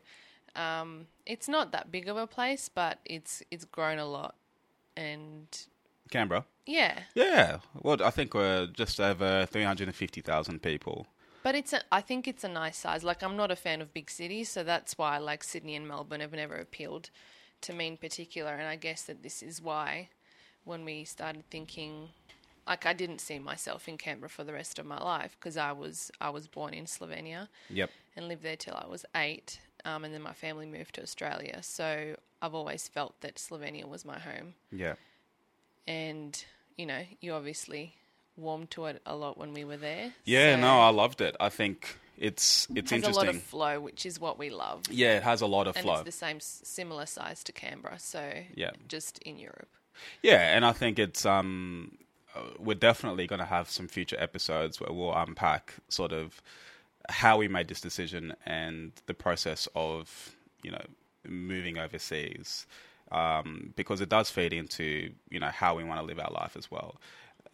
um, 0.54 1.06
it's 1.24 1.48
not 1.48 1.72
that 1.72 1.90
big 1.92 2.08
of 2.08 2.16
a 2.16 2.26
place, 2.26 2.68
but 2.68 2.98
it's 3.04 3.42
it's 3.50 3.64
grown 3.64 3.98
a 3.98 4.06
lot, 4.06 4.34
and 4.96 5.46
Canberra. 6.10 6.44
yeah, 6.66 7.00
Yeah. 7.14 7.58
Well, 7.82 8.02
I 8.02 8.10
think 8.10 8.34
we're 8.34 8.66
just 8.66 9.00
over 9.00 9.46
350,000 9.46 10.62
people. 10.62 11.06
But 11.42 11.54
it's 11.54 11.72
a, 11.72 11.80
I 11.92 12.00
think 12.00 12.26
it's 12.26 12.42
a 12.42 12.48
nice 12.48 12.76
size. 12.76 13.04
Like 13.04 13.22
I'm 13.22 13.36
not 13.36 13.50
a 13.52 13.56
fan 13.56 13.80
of 13.80 13.94
big 13.94 14.10
cities, 14.10 14.48
so 14.48 14.64
that's 14.64 14.98
why 14.98 15.18
like 15.18 15.44
Sydney 15.44 15.76
and 15.76 15.86
Melbourne 15.86 16.20
have 16.20 16.32
never 16.32 16.56
appealed 16.56 17.10
to 17.62 17.72
me 17.72 17.86
in 17.86 17.96
particular. 17.96 18.52
And 18.52 18.66
I 18.66 18.76
guess 18.76 19.02
that 19.02 19.22
this 19.22 19.42
is 19.42 19.62
why 19.62 20.08
when 20.64 20.84
we 20.84 21.04
started 21.04 21.44
thinking, 21.48 22.08
like 22.66 22.86
I 22.86 22.92
didn't 22.92 23.20
see 23.20 23.38
myself 23.38 23.88
in 23.88 23.96
Canberra 23.98 24.28
for 24.28 24.44
the 24.44 24.52
rest 24.52 24.78
of 24.78 24.86
my 24.86 24.98
life 24.98 25.36
because 25.38 25.56
I 25.56 25.72
was 25.72 26.10
I 26.20 26.30
was 26.30 26.46
born 26.48 26.74
in 26.74 26.84
Slovenia 26.86 27.48
Yep. 27.70 27.90
and 28.16 28.28
lived 28.28 28.42
there 28.42 28.56
till 28.56 28.74
I 28.74 28.86
was 28.86 29.04
eight, 29.14 29.60
um, 29.84 30.04
and 30.04 30.12
then 30.12 30.22
my 30.22 30.32
family 30.32 30.66
moved 30.66 30.94
to 30.96 31.02
Australia. 31.02 31.62
So 31.62 32.16
I've 32.42 32.54
always 32.54 32.88
felt 32.88 33.20
that 33.20 33.36
Slovenia 33.36 33.86
was 33.88 34.04
my 34.04 34.18
home, 34.18 34.54
Yeah. 34.72 34.94
and 35.86 36.44
you 36.76 36.86
know 36.86 37.02
you 37.20 37.32
obviously 37.32 37.94
warmed 38.36 38.70
to 38.70 38.84
it 38.86 39.00
a 39.06 39.16
lot 39.16 39.38
when 39.38 39.54
we 39.54 39.64
were 39.64 39.78
there. 39.78 40.12
Yeah, 40.24 40.56
So- 40.56 40.60
no, 40.60 40.80
I 40.80 40.90
loved 40.90 41.20
it. 41.22 41.34
I 41.40 41.48
think 41.48 41.96
it's 42.18 42.66
it's 42.74 42.90
has 42.90 42.98
interesting. 42.98 43.12
a 43.14 43.26
lot 43.26 43.28
of 43.34 43.42
flow, 43.42 43.80
which 43.80 44.04
is 44.04 44.20
what 44.20 44.38
we 44.38 44.50
love. 44.50 44.82
yeah, 44.90 45.16
it 45.16 45.22
has 45.22 45.40
a 45.40 45.46
lot 45.46 45.66
of 45.66 45.76
And 45.76 45.84
flow. 45.84 45.94
it's 45.94 46.04
the 46.04 46.12
same, 46.12 46.40
similar 46.40 47.06
size 47.06 47.42
to 47.44 47.52
Canberra, 47.52 47.98
so 47.98 48.44
Yeah. 48.54 48.70
just 48.88 49.18
in 49.18 49.38
Europe. 49.38 49.68
Yeah, 50.22 50.54
and 50.54 50.64
I 50.66 50.72
think 50.72 50.98
it's 50.98 51.24
um 51.24 51.96
we're 52.58 52.74
definitely 52.74 53.26
going 53.26 53.38
to 53.40 53.46
have 53.46 53.68
some 53.70 53.88
future 53.88 54.16
episodes 54.18 54.80
where 54.80 54.92
we'll 54.92 55.14
unpack 55.14 55.74
sort 55.88 56.12
of 56.12 56.40
how 57.08 57.38
we 57.38 57.48
made 57.48 57.68
this 57.68 57.80
decision 57.80 58.34
and 58.44 58.92
the 59.06 59.14
process 59.14 59.68
of 59.74 60.34
you 60.62 60.70
know 60.70 60.84
moving 61.28 61.78
overseas 61.78 62.66
um, 63.12 63.72
because 63.76 64.00
it 64.00 64.08
does 64.08 64.30
feed 64.30 64.52
into 64.52 65.12
you 65.30 65.40
know 65.40 65.48
how 65.48 65.74
we 65.74 65.84
want 65.84 66.00
to 66.00 66.06
live 66.06 66.18
our 66.18 66.30
life 66.32 66.56
as 66.56 66.70
well. 66.70 66.96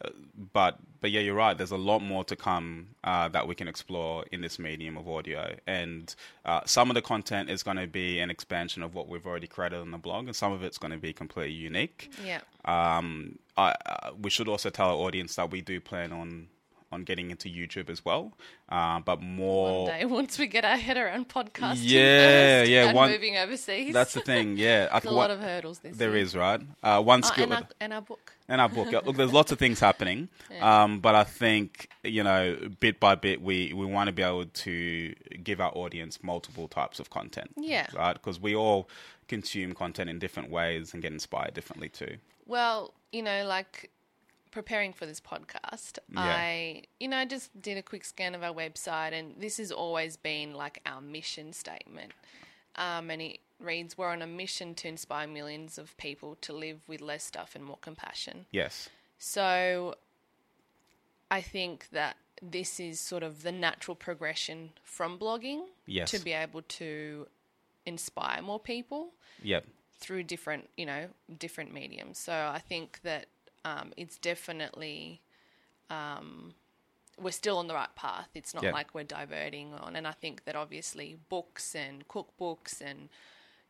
Uh, 0.05 0.09
but 0.53 0.79
but 1.01 1.11
yeah, 1.11 1.21
you're 1.21 1.35
right. 1.35 1.57
There's 1.57 1.71
a 1.71 1.77
lot 1.77 2.01
more 2.01 2.25
to 2.25 2.37
come 2.37 2.89
uh, 3.05 3.29
that 3.29 3.47
we 3.47 3.55
can 3.55 3.69
explore 3.69 4.25
in 4.33 4.41
this 4.41 4.59
medium 4.59 4.97
of 4.97 5.09
audio, 5.09 5.55
and 5.67 6.15
uh, 6.45 6.61
some 6.65 6.91
of 6.91 6.95
the 6.95 7.03
content 7.03 7.51
is 7.51 7.63
going 7.63 7.77
to 7.77 7.87
be 7.87 8.19
an 8.21 8.31
expansion 8.31 8.83
of 8.83 8.95
what 8.95 9.09
we've 9.09 9.27
already 9.27 9.47
created 9.47 9.81
on 9.81 9.91
the 9.91 9.99
blog, 9.99 10.27
and 10.27 10.37
some 10.37 10.53
of 10.53 10.63
it's 10.63 10.79
going 10.79 10.93
to 10.93 10.99
be 10.99 11.13
completely 11.13 11.55
unique. 11.55 12.11
Yeah. 12.25 12.41
Um, 12.65 13.39
I, 13.57 13.75
uh, 13.87 14.11
we 14.21 14.31
should 14.31 14.49
also 14.49 14.71
tell 14.71 14.89
our 14.89 14.95
audience 15.07 15.37
that 15.37 15.51
we 15.51 15.61
do 15.61 15.81
plan 15.81 16.13
on 16.13 16.49
on 16.91 17.05
getting 17.05 17.31
into 17.31 17.49
YouTube 17.49 17.89
as 17.89 18.05
well, 18.05 18.35
uh, 18.69 19.01
but 19.01 19.23
more. 19.23 19.85
One 19.85 19.93
day, 19.99 20.05
once 20.21 20.39
we 20.39 20.47
get 20.47 20.63
our 20.67 20.77
head 20.77 20.99
around 20.99 21.27
podcasting, 21.27 21.79
Yeah, 21.81 22.65
yeah, 22.65 22.85
and 22.89 22.95
one- 22.95 23.11
moving 23.11 23.39
overseas. 23.39 23.95
That's 23.95 24.13
the 24.13 24.21
thing, 24.21 24.57
yeah. 24.59 24.89
I 24.93 25.01
a 25.03 25.11
lot 25.11 25.31
of 25.31 25.41
hurdles 25.41 25.79
this 25.79 25.97
there 25.97 26.15
is 26.15 26.37
right. 26.37 26.61
Uh, 26.83 27.03
one 27.03 27.23
Oh, 27.25 27.27
skill 27.29 27.45
and, 27.45 27.53
our, 27.55 27.69
and 27.81 27.93
our 27.95 28.03
book. 28.03 28.35
and 28.47 28.61
our 28.61 28.69
book. 28.69 28.93
Look, 29.07 29.17
there's 29.17 29.33
lots 29.33 29.53
of 29.53 29.59
things 29.59 29.81
happening, 29.81 30.29
um, 30.61 31.01
but 31.01 31.15
I 31.15 31.25
think 31.25 31.89
you 32.05 32.23
know, 32.23 32.59
bit 32.79 33.01
by 33.01 33.15
bit, 33.15 33.41
we 33.41 33.73
we 33.73 33.87
want 33.87 34.09
to 34.09 34.13
be 34.13 34.23
able 34.23 34.45
to 34.45 35.15
give 35.43 35.63
our 35.63 35.73
audience 35.75 36.23
multiple 36.23 36.69
types 36.69 37.01
of 37.01 37.09
content. 37.09 37.53
Yeah. 37.57 37.87
right, 37.97 38.13
because 38.13 38.39
we 38.39 38.55
all 38.55 38.87
consume 39.29 39.73
content 39.73 40.11
in 40.11 40.19
different 40.19 40.51
ways 40.51 40.93
and 40.93 41.03
get 41.03 41.11
inspired 41.13 41.55
differently 41.55 41.89
too. 41.89 42.17
Well, 42.47 42.95
you 43.13 43.23
know, 43.23 43.47
like 43.47 43.91
preparing 44.51 44.93
for 44.93 45.07
this 45.07 45.21
podcast, 45.21 45.99
Yeah. 46.13 46.21
I, 46.21 46.83
you 47.01 47.09
know, 47.09 47.17
I 47.19 47.25
just 47.25 47.61
did 47.61 47.79
a 47.79 47.83
quick 47.83 48.05
scan 48.05 48.35
of 48.35 48.43
our 48.43 48.53
website, 48.55 49.13
and 49.13 49.35
this 49.41 49.57
has 49.59 49.73
always 49.73 50.17
been 50.17 50.55
like 50.55 50.81
our 50.85 51.01
mission 51.01 51.53
statement. 51.53 52.13
Um, 52.77 53.11
and 53.11 53.21
it 53.23 53.41
reads, 53.61 53.97
"We're 53.97 54.11
on 54.11 54.23
a 54.23 54.27
mission 54.27 54.75
to 54.77 54.89
inspire 54.89 55.27
millions 55.27 55.79
of 55.79 55.97
people 55.97 56.37
to 56.43 56.53
live 56.53 56.81
with 56.89 57.01
less 57.01 57.25
stuff 57.25 57.55
and 57.55 57.65
more 57.65 57.79
compassion." 57.81 58.47
Yes. 58.51 58.89
So 59.19 59.97
I 61.31 61.41
think 61.41 61.89
that 61.91 62.17
this 62.43 62.81
is 62.81 62.99
sort 63.01 63.23
of 63.23 63.43
the 63.43 63.53
natural 63.53 63.95
progression 63.95 64.73
from 64.83 65.19
blogging 65.19 65.69
Yes. 65.87 66.11
to 66.11 66.19
be 66.19 66.33
able 66.33 66.63
to 66.63 67.29
inspire 67.87 68.43
more 68.43 68.59
people 68.61 69.13
Yep. 69.43 69.67
Through 70.03 70.25
different, 70.25 70.69
you 70.77 70.85
know, 70.85 71.07
different 71.39 71.73
mediums. 71.73 72.19
So 72.19 72.33
I 72.33 72.59
think 72.59 73.01
that 73.05 73.27
um, 73.65 73.93
it's 73.97 74.19
definitely 74.19 75.23
um, 75.89 76.55
we're 77.19 77.31
still 77.31 77.59
on 77.59 77.69
the 77.69 77.75
right 77.75 77.95
path. 77.95 78.29
It's 78.35 78.53
not 78.55 78.65
Yeah. 78.65 78.73
like 78.73 78.95
we're 78.95 79.05
diverting 79.05 79.73
on. 79.75 79.97
And 79.97 80.07
I 80.07 80.13
think 80.13 80.45
that 80.45 80.57
obviously 80.57 81.17
books 81.29 81.75
and 81.75 82.07
cookbooks 82.09 82.81
and 82.81 83.09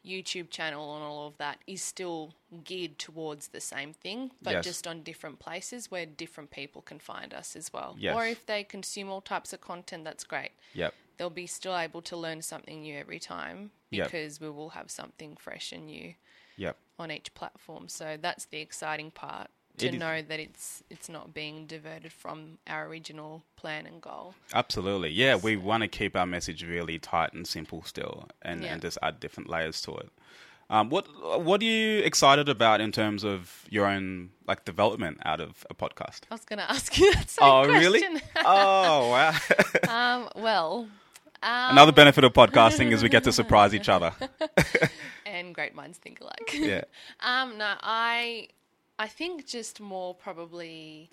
YouTube 0.05 0.51
channel 0.51 0.97
and 0.97 1.05
all 1.05 1.29
of 1.29 1.37
that 1.38 1.59
is 1.66 1.83
still 1.83 2.35
geared 2.64 2.99
towards 2.99 3.49
the 3.49 3.61
same 3.61 3.92
thing, 3.92 4.33
but 4.40 4.53
Yes. 4.53 4.64
just 4.64 4.87
on 4.87 5.03
different 5.03 5.38
places 5.38 5.90
where 5.90 6.07
different 6.07 6.51
people 6.51 6.83
can 6.83 6.99
find 6.99 7.33
us 7.35 7.55
as 7.55 7.73
well. 7.73 7.97
Yes. 7.99 8.16
Or 8.16 8.27
if 8.27 8.45
they 8.47 8.64
consume 8.64 9.11
all 9.11 9.21
types 9.21 9.53
of 9.53 9.61
content, 9.61 10.05
that's 10.05 10.25
great 10.25 10.53
Yep. 10.75 10.95
They'll 11.23 11.31
be 11.31 11.47
still 11.47 11.79
able 11.79 12.03
to 12.03 12.17
learn 12.17 12.43
something 12.43 12.81
new 12.83 12.97
every 12.99 13.21
time 13.21 13.71
Yep. 13.91 14.07
because 14.07 14.41
we 14.41 14.51
will 14.51 14.71
have 14.71 14.91
something 14.91 15.37
fresh 15.37 15.71
and 15.71 15.87
new 15.87 16.15
Yep. 16.57 16.77
on 16.99 17.13
each 17.13 17.33
platform. 17.35 17.89
So 17.89 18.19
that's 18.21 18.47
the 18.47 18.59
exciting 18.59 19.13
part 19.13 19.49
to 19.77 19.87
It 19.87 19.95
is- 19.95 20.01
know 20.01 20.21
that 20.21 20.41
it's 20.41 20.83
it's 20.91 21.09
not 21.09 21.33
being 21.33 21.67
diverted 21.67 22.13
from 22.13 22.59
our 22.67 22.87
original 22.89 23.45
plan 23.55 23.87
and 23.87 24.03
goal. 24.03 24.35
Absolutely. 24.53 25.11
Yeah, 25.11 25.37
we 25.37 25.57
want 25.57 25.83
to 25.83 25.89
keep 25.89 26.17
our 26.17 26.27
message 26.27 26.65
really 26.65 26.99
tight 26.99 27.33
and 27.35 27.47
simple 27.47 27.85
still, 27.85 28.29
and, 28.43 28.65
Yeah. 28.65 28.73
and 28.73 28.83
just 28.83 28.99
add 29.01 29.21
different 29.21 29.49
layers 29.49 29.81
to 29.83 29.97
it. 29.99 30.11
Um, 30.71 30.89
what 30.89 31.05
what 31.45 31.61
are 31.61 31.65
you 31.65 31.99
excited 32.01 32.49
about 32.49 32.81
in 32.81 32.93
terms 32.93 33.25
of 33.25 33.65
your 33.71 33.87
own 33.87 34.31
like 34.47 34.65
development 34.65 35.19
out 35.25 35.41
of 35.41 35.67
a 35.71 35.75
podcast? 35.75 36.21
I 36.31 36.35
was 36.35 36.45
going 36.45 36.59
to 36.67 36.71
ask 36.71 36.99
you 36.99 37.13
that 37.15 37.29
same 37.31 37.47
Oh, 37.49 37.65
question. 37.67 37.81
really? 37.83 38.23
oh, 38.37 39.09
wow. 39.15 39.35
um, 39.89 40.29
well, 40.37 40.89
um, 41.42 41.70
Another 41.72 41.92
benefit 41.92 42.24
of 42.24 42.33
podcasting 42.33 42.92
is 42.92 43.02
we 43.02 43.09
get 43.09 43.24
to 43.24 43.33
surprise 43.33 43.74
each 43.74 43.88
other. 43.88 44.12
and 45.26 45.55
great 45.55 45.74
minds 45.74 45.98
think 45.98 46.20
alike. 46.20 46.50
Yeah. 46.55 46.85
Um, 47.20 47.59
no, 47.59 47.74
I 47.83 48.48
I 48.98 49.09
think 49.09 49.46
just 49.46 49.81
more 49.81 50.14
probably 50.14 51.11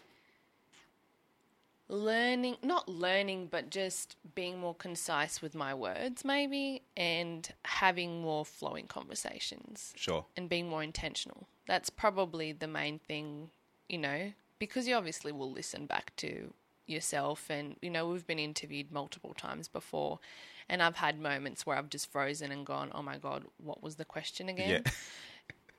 learning 1.92 2.56
not 2.62 2.88
learning 2.88 3.48
but 3.50 3.72
just 3.72 4.16
being 4.36 4.60
more 4.60 4.76
concise 4.76 5.42
with 5.42 5.56
my 5.56 5.74
words 5.74 6.24
maybe 6.24 6.84
and 6.96 7.50
having 7.66 8.22
more 8.22 8.46
flowing 8.46 8.86
conversations 8.86 9.92
Sure. 9.96 10.26
and 10.38 10.48
being 10.48 10.70
more 10.70 10.84
intentional. 10.84 11.48
That's 11.68 11.90
probably 11.90 12.52
the 12.52 12.68
main 12.68 13.00
thing, 13.00 13.50
you 13.88 13.98
know, 13.98 14.34
because 14.60 14.88
you 14.88 14.96
obviously 14.96 15.32
will 15.32 15.52
listen 15.52 15.88
back 15.88 16.16
to 16.18 16.54
yourself 16.90 17.50
and 17.50 17.76
you 17.82 17.90
know, 17.90 18.08
we've 18.10 18.28
been 18.28 18.40
interviewed 18.40 18.92
multiple 18.92 19.34
times 19.34 19.68
before 19.68 20.20
and 20.68 20.84
I've 20.84 20.98
had 20.98 21.20
moments 21.20 21.66
where 21.66 21.78
I've 21.78 21.90
just 21.90 22.12
frozen 22.12 22.52
and 22.52 22.66
gone, 22.66 22.92
"Oh 22.94 23.02
my 23.02 23.18
god, 23.18 23.46
what 23.58 23.82
was 23.82 23.96
the 23.96 24.06
question 24.06 24.50
again?" 24.50 24.84
Yeah. 24.86 24.92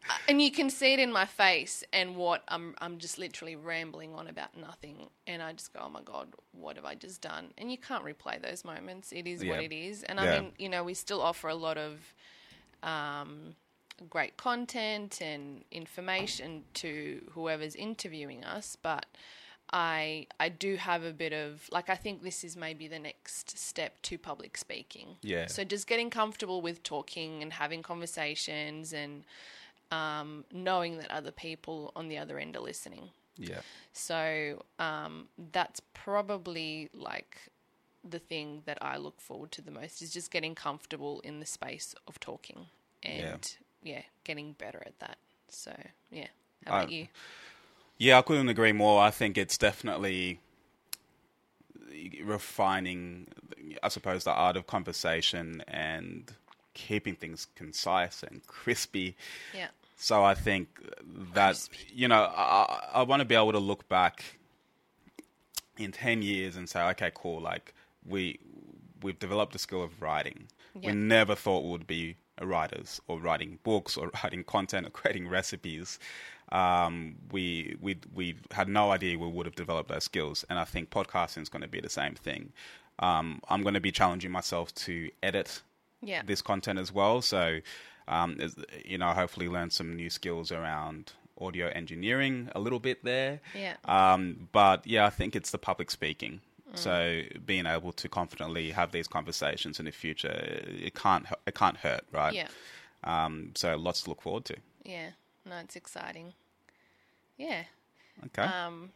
and 0.29 0.43
you 0.43 0.51
can 0.51 0.71
see 0.71 0.93
it 0.93 0.99
in 0.99 1.13
my 1.13 1.25
face 1.25 1.85
and 1.93 2.17
what 2.17 2.43
I'm 2.49 2.75
I'm 2.81 2.99
just 2.99 3.19
literally 3.19 3.57
rambling 3.57 4.15
on 4.15 4.27
about 4.27 4.57
nothing 4.57 5.09
and 5.27 5.43
I 5.43 5.53
just 5.53 5.73
go, 5.73 5.81
"Oh 5.85 5.89
my 5.89 6.03
god, 6.03 6.29
what 6.53 6.77
have 6.77 6.85
I 6.85 6.95
just 6.95 7.21
done?" 7.21 7.53
And 7.57 7.71
you 7.71 7.79
can't 7.79 8.05
replay 8.05 8.41
those 8.43 8.65
moments. 8.65 9.13
It 9.13 9.27
is 9.27 9.45
what 9.45 9.61
it 9.61 9.73
is. 9.73 10.03
And 10.03 10.19
Yeah. 10.19 10.27
I 10.27 10.41
mean, 10.41 10.53
you 10.59 10.69
know, 10.69 10.83
we 10.83 10.95
still 10.95 11.23
offer 11.23 11.49
a 11.49 11.55
lot 11.55 11.79
of 11.79 12.15
um, 12.83 13.55
great 14.09 14.37
content 14.37 15.21
and 15.21 15.65
information 15.71 16.65
to 16.75 17.23
whoever's 17.33 17.75
interviewing 17.75 18.45
us, 18.45 18.77
but 18.83 19.07
I 19.73 20.27
I 20.39 20.49
do 20.49 20.77
have 20.77 21.05
a 21.05 21.13
bit 21.13 21.33
of 21.33 21.69
like 21.71 21.89
I 21.89 21.95
think 21.95 22.23
this 22.23 22.45
is 22.45 22.57
maybe 22.57 22.89
the 22.89 22.99
next 22.99 23.59
step 23.59 24.01
to 24.03 24.19
public 24.19 24.57
speaking. 24.57 25.17
Yeah. 25.23 25.47
So 25.47 25.65
just 25.65 25.87
getting 25.87 26.11
comfortable 26.11 26.61
with 26.61 26.83
talking 26.83 27.43
and 27.43 27.53
having 27.53 27.83
conversations 27.83 28.93
and 28.93 29.25
um, 29.93 30.45
knowing 30.53 30.99
that 30.99 31.11
other 31.11 31.31
people 31.31 31.93
on 31.95 32.09
the 32.09 32.19
other 32.19 32.39
end 32.39 32.57
are 32.57 32.61
listening. 32.61 33.11
Yeah. 33.37 33.61
So 33.93 34.65
um, 34.79 35.29
that's 35.53 35.81
probably 35.95 36.91
like 36.95 37.37
the 38.09 38.19
thing 38.19 38.63
that 38.67 38.79
I 38.81 38.97
look 38.97 39.21
forward 39.21 39.53
to 39.53 39.63
the 39.63 39.71
most 39.71 40.03
is 40.03 40.13
just 40.13 40.31
getting 40.31 40.55
comfortable 40.55 41.21
in 41.21 41.41
the 41.41 41.47
space 41.47 41.95
of 42.07 42.19
talking 42.19 42.67
and 43.03 43.57
yeah, 43.83 44.03
getting 44.25 44.53
better 44.53 44.83
at 44.85 44.99
that. 45.01 45.19
So 45.49 45.73
yeah, 46.11 46.29
how 46.67 46.79
about 46.79 46.89
I- 46.89 46.93
you? 46.93 47.09
Yeah, 48.01 48.19
I 48.19 48.23
couldn't 48.23 48.49
agree 48.49 48.73
more. 48.73 49.03
I 49.03 49.11
think 49.11 49.37
it's 49.37 49.59
definitely 49.59 50.41
refining, 52.25 53.27
I 53.83 53.89
suppose, 53.89 54.25
the 54.25 54.33
art 54.33 54.57
of 54.57 54.67
conversation 54.67 55.63
and 55.69 56.33
keeping 56.73 57.15
things 57.15 57.47
concise 57.55 58.23
and 58.23 58.47
crispy. 58.47 59.17
Yeah, 59.55 59.69
So 59.97 60.25
I 60.25 60.33
think 60.33 60.69
that 61.35 61.49
Crispy. 61.57 61.77
you 61.95 62.09
know 62.09 62.23
I, 62.35 62.89
I 62.95 63.03
want 63.03 63.21
to 63.21 63.27
be 63.27 63.35
able 63.35 63.53
to 63.53 63.59
look 63.59 63.87
back 63.89 64.39
in 65.77 65.93
ten 65.93 66.23
years 66.23 66.57
and 66.57 66.69
say, 66.71 66.81
okay, 66.93 67.11
cool. 67.15 67.43
Like 67.43 67.75
we 68.07 68.39
we've 69.03 69.19
developed 69.19 69.53
the 69.53 69.59
skill 69.59 69.83
of 69.83 70.01
writing. 70.01 70.49
Yeah. 70.75 70.93
We 70.93 70.97
never 70.97 71.35
thought 71.35 71.65
would 71.65 71.87
be 71.87 72.17
writers 72.47 73.01
or 73.09 73.19
writing 73.21 73.59
books 73.63 73.97
or 73.97 74.11
writing 74.23 74.45
content 74.45 74.87
or 74.87 74.91
creating 74.91 75.29
recipes. 75.29 75.99
Um, 76.53 77.17
we 77.31 77.77
we 77.81 77.99
we 78.13 78.37
had 78.51 78.69
no 78.69 78.91
idea 78.91 79.19
we 79.19 79.29
would 79.29 79.47
have 79.47 79.55
developed 79.55 79.89
those 79.89 80.05
skills, 80.05 80.45
and 80.51 80.59
I 80.59 80.65
think 80.65 80.91
podcasting 80.91 81.43
is 81.43 81.49
going 81.49 81.63
to 81.63 81.69
be 81.69 81.81
the 81.81 81.91
same 81.91 82.15
thing. 82.15 82.53
Um, 82.99 83.41
I'm 83.49 83.63
going 83.63 83.75
to 83.75 83.81
be 83.81 83.93
challenging 83.93 84.31
myself 84.31 84.75
to 84.87 85.11
edit 85.23 85.63
yeah, 86.03 86.23
this 86.25 86.43
content 86.43 86.79
as 86.79 86.93
well. 86.93 87.23
So, 87.23 87.61
um, 88.09 88.39
you 88.85 88.99
know, 88.99 89.09
hopefully 89.11 89.49
learn 89.49 89.71
some 89.71 89.97
new 89.97 90.11
skills 90.11 90.53
around 90.53 91.13
audio 91.41 91.69
engineering 91.69 92.51
a 92.55 92.61
little 92.61 92.79
bit 92.79 93.03
there. 93.05 93.41
yeah, 93.55 93.77
Um, 93.85 94.49
but 94.53 94.87
yeah, 94.87 95.07
I 95.07 95.11
think 95.11 95.35
it's 95.35 95.51
the 95.51 95.59
public 95.59 95.91
speaking. 95.91 96.41
Mm. 96.73 96.79
So 96.79 97.23
being 97.45 97.67
able 97.67 97.93
to 97.93 98.09
confidently 98.09 98.71
have 98.71 98.93
these 98.93 99.09
conversations 99.09 99.79
in 99.79 99.87
the 99.87 99.93
future, 99.93 100.63
it 100.89 100.95
can't 100.95 101.27
it 101.47 101.55
can't 101.55 101.77
hurt, 101.79 102.05
right? 102.13 102.33
yeah, 102.35 102.49
Um, 103.05 103.53
so 103.55 103.77
lots 103.77 104.03
to 104.03 104.11
look 104.11 104.23
forward 104.23 104.45
to. 104.47 104.57
yeah. 104.85 105.11
No, 105.47 105.57
it's 105.57 105.75
exciting. 105.75 106.35
Yeah. 107.39 107.63
Okay. 108.27 108.43
Um, 108.43 108.91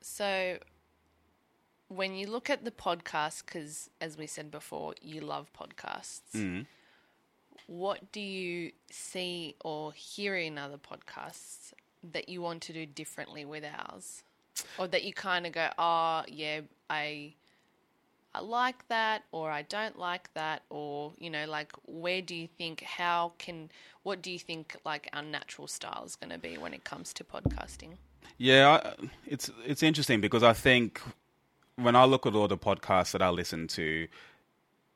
so 0.00 0.58
when 1.88 2.14
you 2.14 2.26
look 2.28 2.48
at 2.48 2.64
the 2.64 2.70
podcast, 2.70 3.44
because 3.44 3.90
as 4.00 4.16
we 4.16 4.26
said 4.26 4.50
before, 4.50 4.94
you 5.02 5.20
love 5.20 5.50
podcasts. 5.52 6.20
Mm. 6.34 6.66
What 7.66 8.12
do 8.12 8.20
you 8.20 8.72
see 8.90 9.56
or 9.64 9.92
hear 9.92 10.36
in 10.36 10.58
other 10.58 10.78
podcasts 10.78 11.72
that 12.12 12.28
you 12.28 12.40
want 12.40 12.62
to 12.62 12.72
do 12.72 12.86
differently 12.86 13.44
with 13.44 13.64
ours, 13.64 14.22
or 14.78 14.86
that 14.88 15.04
you 15.04 15.12
kind 15.12 15.46
of 15.46 15.52
go, 15.52 15.68
"Oh, 15.78 16.22
yeah, 16.28 16.60
I." 16.88 17.34
I 18.34 18.40
like 18.40 18.88
that, 18.88 19.24
or 19.30 19.50
I 19.50 19.60
don't 19.60 19.98
like 19.98 20.32
that, 20.32 20.62
or 20.70 21.12
you 21.18 21.28
know, 21.28 21.44
like, 21.44 21.70
where 21.84 22.22
do 22.22 22.34
you 22.34 22.48
think? 22.48 22.82
How 22.82 23.34
can? 23.38 23.70
What 24.04 24.22
do 24.22 24.30
you 24.30 24.38
think? 24.38 24.74
Like, 24.86 25.10
our 25.12 25.22
natural 25.22 25.68
style 25.68 26.04
is 26.06 26.16
going 26.16 26.30
to 26.30 26.38
be 26.38 26.56
when 26.56 26.72
it 26.72 26.82
comes 26.82 27.12
to 27.12 27.24
podcasting? 27.24 27.98
Yeah, 28.38 28.80
I, 28.82 28.94
it's 29.26 29.50
it's 29.66 29.82
interesting 29.82 30.22
because 30.22 30.42
I 30.42 30.54
think 30.54 31.02
when 31.76 31.94
I 31.94 32.04
look 32.04 32.26
at 32.26 32.34
all 32.34 32.48
the 32.48 32.56
podcasts 32.56 33.12
that 33.12 33.20
I 33.20 33.28
listen 33.28 33.66
to, 33.68 34.08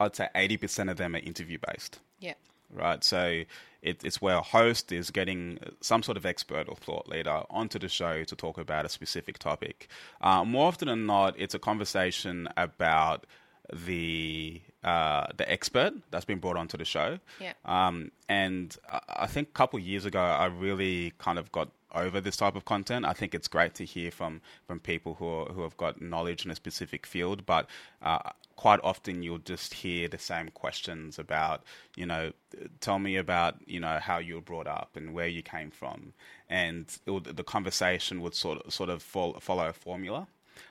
I'd 0.00 0.16
say 0.16 0.28
eighty 0.34 0.56
percent 0.56 0.88
of 0.88 0.96
them 0.96 1.14
are 1.14 1.18
interview 1.18 1.58
based. 1.68 2.00
Yeah, 2.20 2.34
right? 2.72 3.02
So 3.02 3.44
it, 3.82 4.04
it's 4.04 4.20
where 4.20 4.36
a 4.36 4.42
host 4.42 4.92
is 4.92 5.10
getting 5.10 5.58
some 5.80 6.02
sort 6.02 6.16
of 6.16 6.26
expert 6.26 6.68
or 6.68 6.76
thought 6.76 7.08
leader 7.08 7.42
onto 7.50 7.78
the 7.78 7.88
show 7.88 8.24
to 8.24 8.36
talk 8.36 8.58
about 8.58 8.84
a 8.84 8.88
specific 8.88 9.38
topic. 9.38 9.88
Uh, 10.20 10.44
more 10.44 10.68
often 10.68 10.88
than 10.88 11.06
not, 11.06 11.34
it's 11.38 11.54
a 11.54 11.58
conversation 11.58 12.48
about 12.56 13.26
the 13.72 14.60
uh, 14.84 15.26
the 15.36 15.50
expert 15.50 15.94
that's 16.10 16.24
been 16.24 16.38
brought 16.38 16.56
onto 16.56 16.76
the 16.76 16.84
show. 16.84 17.18
Yeah. 17.40 17.54
Um, 17.64 18.12
and 18.28 18.76
I, 18.90 19.00
I 19.08 19.26
think 19.26 19.48
a 19.48 19.52
couple 19.52 19.78
of 19.78 19.84
years 19.84 20.04
ago, 20.04 20.20
I 20.20 20.46
really 20.46 21.12
kind 21.18 21.38
of 21.38 21.50
got 21.50 21.70
over 21.92 22.20
this 22.20 22.36
type 22.36 22.54
of 22.54 22.64
content. 22.64 23.04
I 23.04 23.12
think 23.12 23.34
it's 23.34 23.48
great 23.48 23.74
to 23.76 23.84
hear 23.84 24.10
from 24.10 24.40
from 24.66 24.80
people 24.80 25.14
who 25.14 25.26
are, 25.26 25.46
who 25.46 25.62
have 25.62 25.76
got 25.76 26.00
knowledge 26.00 26.44
in 26.44 26.50
a 26.50 26.54
specific 26.54 27.06
field, 27.06 27.46
but 27.46 27.68
uh, 28.02 28.30
quite 28.56 28.80
often 28.82 29.22
you'll 29.22 29.38
just 29.38 29.74
hear 29.74 30.08
the 30.08 30.18
same 30.18 30.48
questions 30.48 31.18
about, 31.18 31.62
you 31.94 32.06
know, 32.06 32.32
tell 32.80 32.98
me 32.98 33.16
about 33.16 33.56
you 33.66 33.78
know 33.80 33.98
how 34.00 34.18
you 34.18 34.34
were 34.34 34.40
brought 34.40 34.66
up 34.66 34.90
and 34.96 35.14
where 35.14 35.28
you 35.28 35.42
came 35.42 35.70
from, 35.70 36.12
and 36.48 36.86
would, 37.06 37.24
the 37.24 37.44
conversation 37.44 38.20
would 38.22 38.34
sort 38.34 38.60
of 38.62 38.72
sort 38.72 38.90
of 38.90 39.02
follow 39.02 39.68
a 39.68 39.72
formula. 39.72 40.26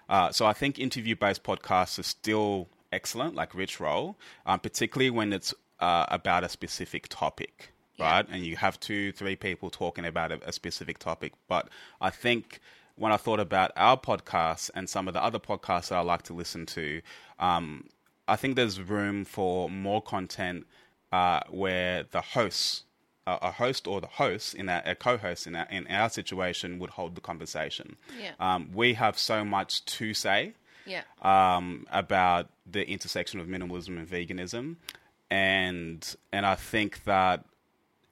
Uh, 0.09 0.31
so 0.31 0.45
I 0.45 0.53
think 0.53 0.79
interview-based 0.79 1.43
podcasts 1.43 1.99
are 1.99 2.03
still 2.03 2.67
excellent, 2.91 3.35
like 3.35 3.53
Rich 3.53 3.79
Roll, 3.79 4.17
um, 4.45 4.59
particularly 4.59 5.11
when 5.11 5.31
it's 5.31 5.53
uh, 5.79 6.05
about 6.09 6.43
a 6.43 6.49
specific 6.49 7.07
topic, 7.07 7.71
Yeah. 7.97 8.11
right? 8.11 8.25
And 8.29 8.43
you 8.45 8.55
have 8.55 8.79
two, 8.79 9.11
three 9.11 9.35
people 9.35 9.69
talking 9.69 10.05
about 10.05 10.31
a, 10.31 10.39
a 10.47 10.51
specific 10.51 10.97
topic. 10.97 11.33
But 11.47 11.69
I 12.01 12.09
think 12.09 12.59
when 12.95 13.11
I 13.11 13.17
thought 13.17 13.39
about 13.39 13.71
our 13.75 13.97
podcast 13.97 14.71
and 14.73 14.89
some 14.89 15.07
of 15.07 15.13
the 15.13 15.23
other 15.23 15.39
podcasts 15.39 15.89
that 15.89 15.97
I 15.97 16.01
like 16.01 16.23
to 16.23 16.33
listen 16.33 16.65
to, 16.67 17.01
um, 17.39 17.87
I 18.27 18.35
think 18.35 18.55
there's 18.55 18.79
room 18.79 19.25
for 19.25 19.69
more 19.69 20.01
content 20.01 20.65
uh, 21.11 21.41
where 21.49 22.03
the 22.11 22.21
hosts, 22.21 22.83
uh, 23.27 23.37
a 23.41 23.51
host 23.51 23.87
or 23.87 24.01
the 24.01 24.07
host 24.07 24.55
in 24.55 24.69
our, 24.69 24.81
a 24.85 24.95
co-host 24.95 25.47
in 25.47 25.55
our, 25.55 25.67
in 25.69 25.87
our 25.87 26.09
situation 26.09 26.79
would 26.79 26.91
hold 26.91 27.15
the 27.15 27.21
conversation. 27.21 27.97
Yeah. 28.19 28.31
Um, 28.39 28.71
we 28.73 28.93
have 28.93 29.17
so 29.17 29.43
much 29.43 29.83
to 29.85 30.13
say 30.13 30.53
yeah, 30.85 31.01
um, 31.21 31.87
about 31.91 32.49
the 32.69 32.87
intersection 32.87 33.39
of 33.39 33.47
minimalism 33.47 33.97
and 33.97 34.07
veganism, 34.07 34.75
and 35.29 36.15
and 36.31 36.45
I 36.45 36.55
think 36.55 37.03
that 37.05 37.43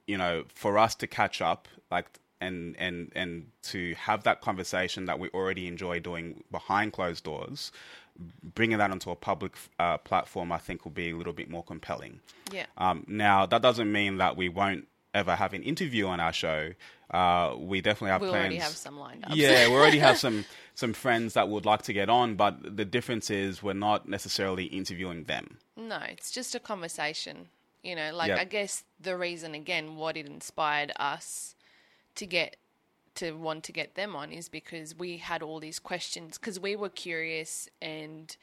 you 0.06 0.18
know 0.18 0.44
for 0.54 0.78
us 0.78 0.94
to 0.96 1.06
catch 1.06 1.40
up, 1.40 1.68
like 1.90 2.06
and 2.44 2.76
and 2.78 3.10
and 3.14 3.46
to 3.72 3.94
have 3.94 4.22
that 4.24 4.40
conversation 4.40 5.06
that 5.06 5.18
we 5.18 5.28
already 5.30 5.66
enjoy 5.66 6.00
doing 6.00 6.44
behind 6.50 6.92
closed 6.92 7.24
doors, 7.24 7.72
bringing 8.54 8.78
that 8.78 8.90
onto 8.90 9.10
a 9.10 9.16
public 9.16 9.52
uh, 9.78 9.98
platform, 9.98 10.52
I 10.52 10.58
think 10.58 10.84
will 10.84 10.92
be 10.92 11.10
a 11.10 11.16
little 11.16 11.32
bit 11.32 11.48
more 11.50 11.64
compelling. 11.64 12.20
yeah, 12.52 12.66
Um, 12.78 13.04
now 13.08 13.46
that 13.46 13.62
doesn't 13.62 13.90
mean 13.90 14.18
that 14.18 14.36
we 14.36 14.48
won't 14.48 14.86
ever 15.12 15.34
have 15.36 15.52
an 15.54 15.62
interview 15.62 16.06
on 16.06 16.18
our 16.20 16.32
show. 16.32 16.72
Uh, 17.10 17.54
we 17.56 17.80
definitely 17.80 18.10
have 18.10 18.20
plans. 18.20 18.32
we 18.32 18.32
plans. 18.32 18.42
already 18.44 18.56
have 18.56 18.72
some 18.76 18.98
lined 18.98 19.24
up. 19.24 19.30
Yeah, 19.34 19.68
we 19.68 19.74
already 19.80 19.98
have 20.00 20.18
some 20.18 20.44
some 20.74 20.92
friends 20.92 21.34
that 21.34 21.48
would 21.48 21.64
like 21.64 21.82
to 21.82 21.92
get 21.92 22.08
on, 22.08 22.34
but 22.34 22.76
the 22.76 22.84
difference 22.84 23.30
is 23.30 23.62
we're 23.62 23.74
not 23.74 24.08
necessarily 24.08 24.64
interviewing 24.64 25.24
them. 25.24 25.58
No, 25.76 25.98
it's 26.08 26.30
just 26.32 26.54
a 26.54 26.60
conversation. 26.60 27.48
You 27.84 27.94
know, 27.94 28.12
like 28.14 28.28
Yep. 28.28 28.38
I 28.40 28.44
guess 28.44 28.82
the 28.98 29.16
reason 29.16 29.54
again 29.54 29.96
what 29.96 30.16
it 30.16 30.26
inspired 30.26 30.90
us 30.96 31.53
to 32.16 32.26
get 32.26 32.56
to 33.16 33.32
want 33.32 33.62
to 33.64 33.72
get 33.72 33.94
them 33.94 34.16
on 34.16 34.32
is 34.32 34.48
because 34.48 34.96
we 34.98 35.18
had 35.18 35.40
all 35.42 35.60
these 35.60 35.78
questions 35.78 36.36
because 36.36 36.58
we 36.58 36.74
were 36.74 36.88
curious 36.88 37.68
and 37.80 38.36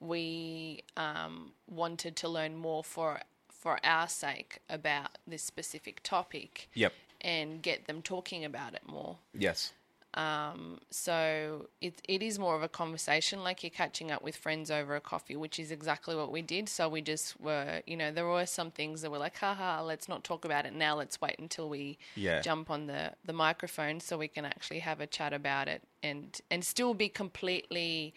we 0.00 0.82
um, 0.96 1.52
wanted 1.68 2.16
to 2.16 2.28
learn 2.28 2.56
more 2.56 2.82
for 2.84 3.20
for 3.50 3.78
our 3.84 4.08
sake 4.08 4.58
about 4.70 5.18
this 5.26 5.42
specific 5.42 6.00
topic 6.02 6.68
Yep. 6.74 6.92
and 7.20 7.62
get 7.62 7.86
them 7.86 8.00
talking 8.02 8.44
about 8.44 8.74
it 8.74 8.82
more. 8.86 9.16
Yes. 9.34 9.72
Um, 10.16 10.78
so 10.90 11.68
it 11.80 12.00
it 12.08 12.22
is 12.22 12.38
more 12.38 12.56
of 12.56 12.62
a 12.62 12.68
conversation, 12.68 13.44
like 13.44 13.62
you're 13.62 13.70
catching 13.70 14.10
up 14.10 14.22
with 14.22 14.36
friends 14.36 14.70
over 14.70 14.96
a 14.96 15.00
coffee, 15.00 15.36
which 15.36 15.58
is 15.58 15.70
exactly 15.70 16.16
what 16.16 16.32
we 16.32 16.40
did. 16.42 16.68
So 16.68 16.88
we 16.88 17.02
just 17.02 17.38
were, 17.40 17.82
you 17.86 17.96
know, 17.96 18.10
there 18.10 18.26
were 18.26 18.46
some 18.46 18.70
things 18.70 19.02
that 19.02 19.10
were 19.10 19.18
like, 19.18 19.36
haha, 19.36 19.82
let's 19.82 20.08
not 20.08 20.24
talk 20.24 20.44
about 20.44 20.64
it 20.66 20.72
now. 20.72 20.96
Let's 20.96 21.20
wait 21.20 21.36
until 21.38 21.68
we 21.68 21.98
Yeah. 22.14 22.40
jump 22.40 22.70
on 22.70 22.86
the 22.86 23.12
the 23.24 23.32
microphone 23.32 24.00
so 24.00 24.16
we 24.18 24.28
can 24.28 24.44
actually 24.44 24.80
have 24.80 25.00
a 25.00 25.06
chat 25.06 25.32
about 25.32 25.68
it 25.68 25.82
and 26.02 26.40
and 26.50 26.64
still 26.64 26.94
be 26.94 27.08
completely 27.08 28.14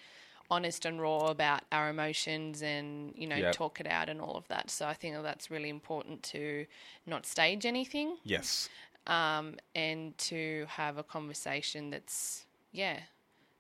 honest 0.52 0.86
and 0.86 1.00
raw 1.02 1.28
about 1.30 1.62
our 1.72 1.90
emotions 1.90 2.62
and 2.64 3.14
you 3.16 3.28
know 3.28 3.42
Yep. 3.42 3.52
talk 3.52 3.80
it 3.80 3.88
out 3.88 4.10
and 4.10 4.22
all 4.22 4.36
of 4.38 4.48
that. 4.48 4.70
So 4.70 4.88
I 4.88 4.94
think 4.94 5.16
that 5.16 5.24
that's 5.24 5.52
really 5.52 5.70
important 5.70 6.24
to 6.24 6.66
not 7.06 7.26
stage 7.26 7.66
anything 7.66 8.18
Yes. 8.24 8.70
Um, 9.08 9.56
and 9.76 10.18
to 10.18 10.66
have 10.70 10.98
a 10.98 11.04
conversation 11.04 11.90
that's 11.90 12.46
yeah, 12.72 13.00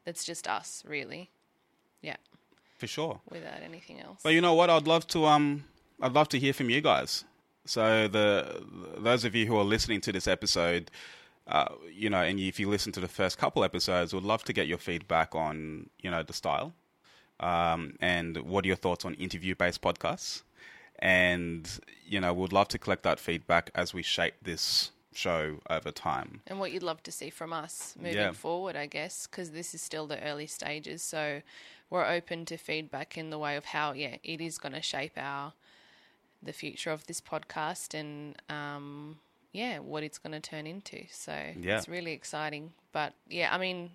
that's 0.06 0.24
just 0.24 0.48
us 0.48 0.84
really, 0.88 1.32
yeah, 2.02 2.18
For 2.78 2.88
sure. 2.88 3.22
without 3.30 3.62
anything 3.64 4.00
else. 4.00 4.20
But 4.24 4.34
you 4.34 4.42
know 4.42 4.54
what? 4.54 4.70
I'd 4.70 4.88
love 4.88 5.08
to 5.08 5.26
um 5.26 5.66
I'd 6.02 6.14
love 6.14 6.30
to 6.30 6.40
hear 6.40 6.54
from 6.54 6.70
you 6.70 6.82
guys. 6.82 7.26
So 7.66 8.08
the 8.08 8.64
those 8.98 9.26
of 9.26 9.36
you 9.36 9.46
who 9.46 9.58
are 9.58 9.64
listening 9.64 10.02
to 10.02 10.12
this 10.12 10.28
episode, 10.28 10.92
uh, 11.48 11.70
you 11.92 12.10
know, 12.10 12.22
and 12.22 12.40
if 12.40 12.60
you 12.60 12.70
listen 12.70 12.92
to 12.94 13.00
the 13.00 13.08
first 13.08 13.38
couple 13.38 13.64
episodes, 13.64 14.14
would 14.14 14.24
love 14.24 14.44
to 14.44 14.54
get 14.54 14.68
your 14.68 14.78
feedback 14.78 15.36
on 15.36 15.90
you 16.02 16.10
know 16.10 16.24
the 16.24 16.34
style, 16.34 16.74
um, 17.40 17.96
and 18.00 18.38
what 18.38 18.66
are 18.66 18.68
your 18.68 18.78
thoughts 18.78 19.06
on 19.06 19.14
interview-based 19.16 19.82
podcasts, 19.82 20.44
and 21.00 21.80
you 22.06 22.20
know, 22.20 22.34
we'd 22.34 22.54
love 22.54 22.68
to 22.70 22.80
collect 22.80 23.04
that 23.04 23.20
feedback 23.20 23.70
as 23.76 23.94
we 23.94 24.02
shape 24.02 24.34
this 24.42 24.92
show 25.14 25.60
over 25.70 25.92
time. 25.92 26.42
And 26.48 26.60
what 26.60 26.72
you'd 26.72 26.84
love 26.84 27.02
to 27.04 27.12
see 27.12 27.30
from 27.30 27.52
us 27.54 27.96
moving 27.98 28.16
Yeah. 28.16 28.32
forward, 28.32 28.76
I 28.76 28.86
guess, 28.86 29.28
because 29.28 29.52
this 29.52 29.74
is 29.74 29.82
still 29.82 30.08
the 30.08 30.22
early 30.24 30.48
stages. 30.48 31.02
So 31.02 31.42
we're 31.90 32.06
open 32.06 32.46
to 32.46 32.58
feedback 32.58 33.18
in 33.18 33.30
the 33.30 33.40
way 33.40 33.56
of 33.56 33.66
how, 33.66 33.94
yeah, 33.94 34.18
it 34.24 34.42
is 34.42 34.58
going 34.58 34.74
to 34.74 34.82
shape 34.82 35.14
our 35.18 35.54
the 36.42 36.54
future 36.54 36.92
of 36.92 37.06
this 37.08 37.20
podcast 37.20 37.94
and 37.94 38.36
um, 38.50 39.20
yeah, 39.52 39.80
what 39.80 40.04
it's 40.04 40.18
going 40.18 40.32
to 40.32 40.40
turn 40.40 40.66
into. 40.68 41.04
So 41.12 41.34
Yeah. 41.60 41.78
it's 41.78 41.90
really 41.90 42.14
exciting. 42.14 42.72
But 42.92 43.14
yeah, 43.28 43.54
I 43.54 43.58
mean, 43.58 43.92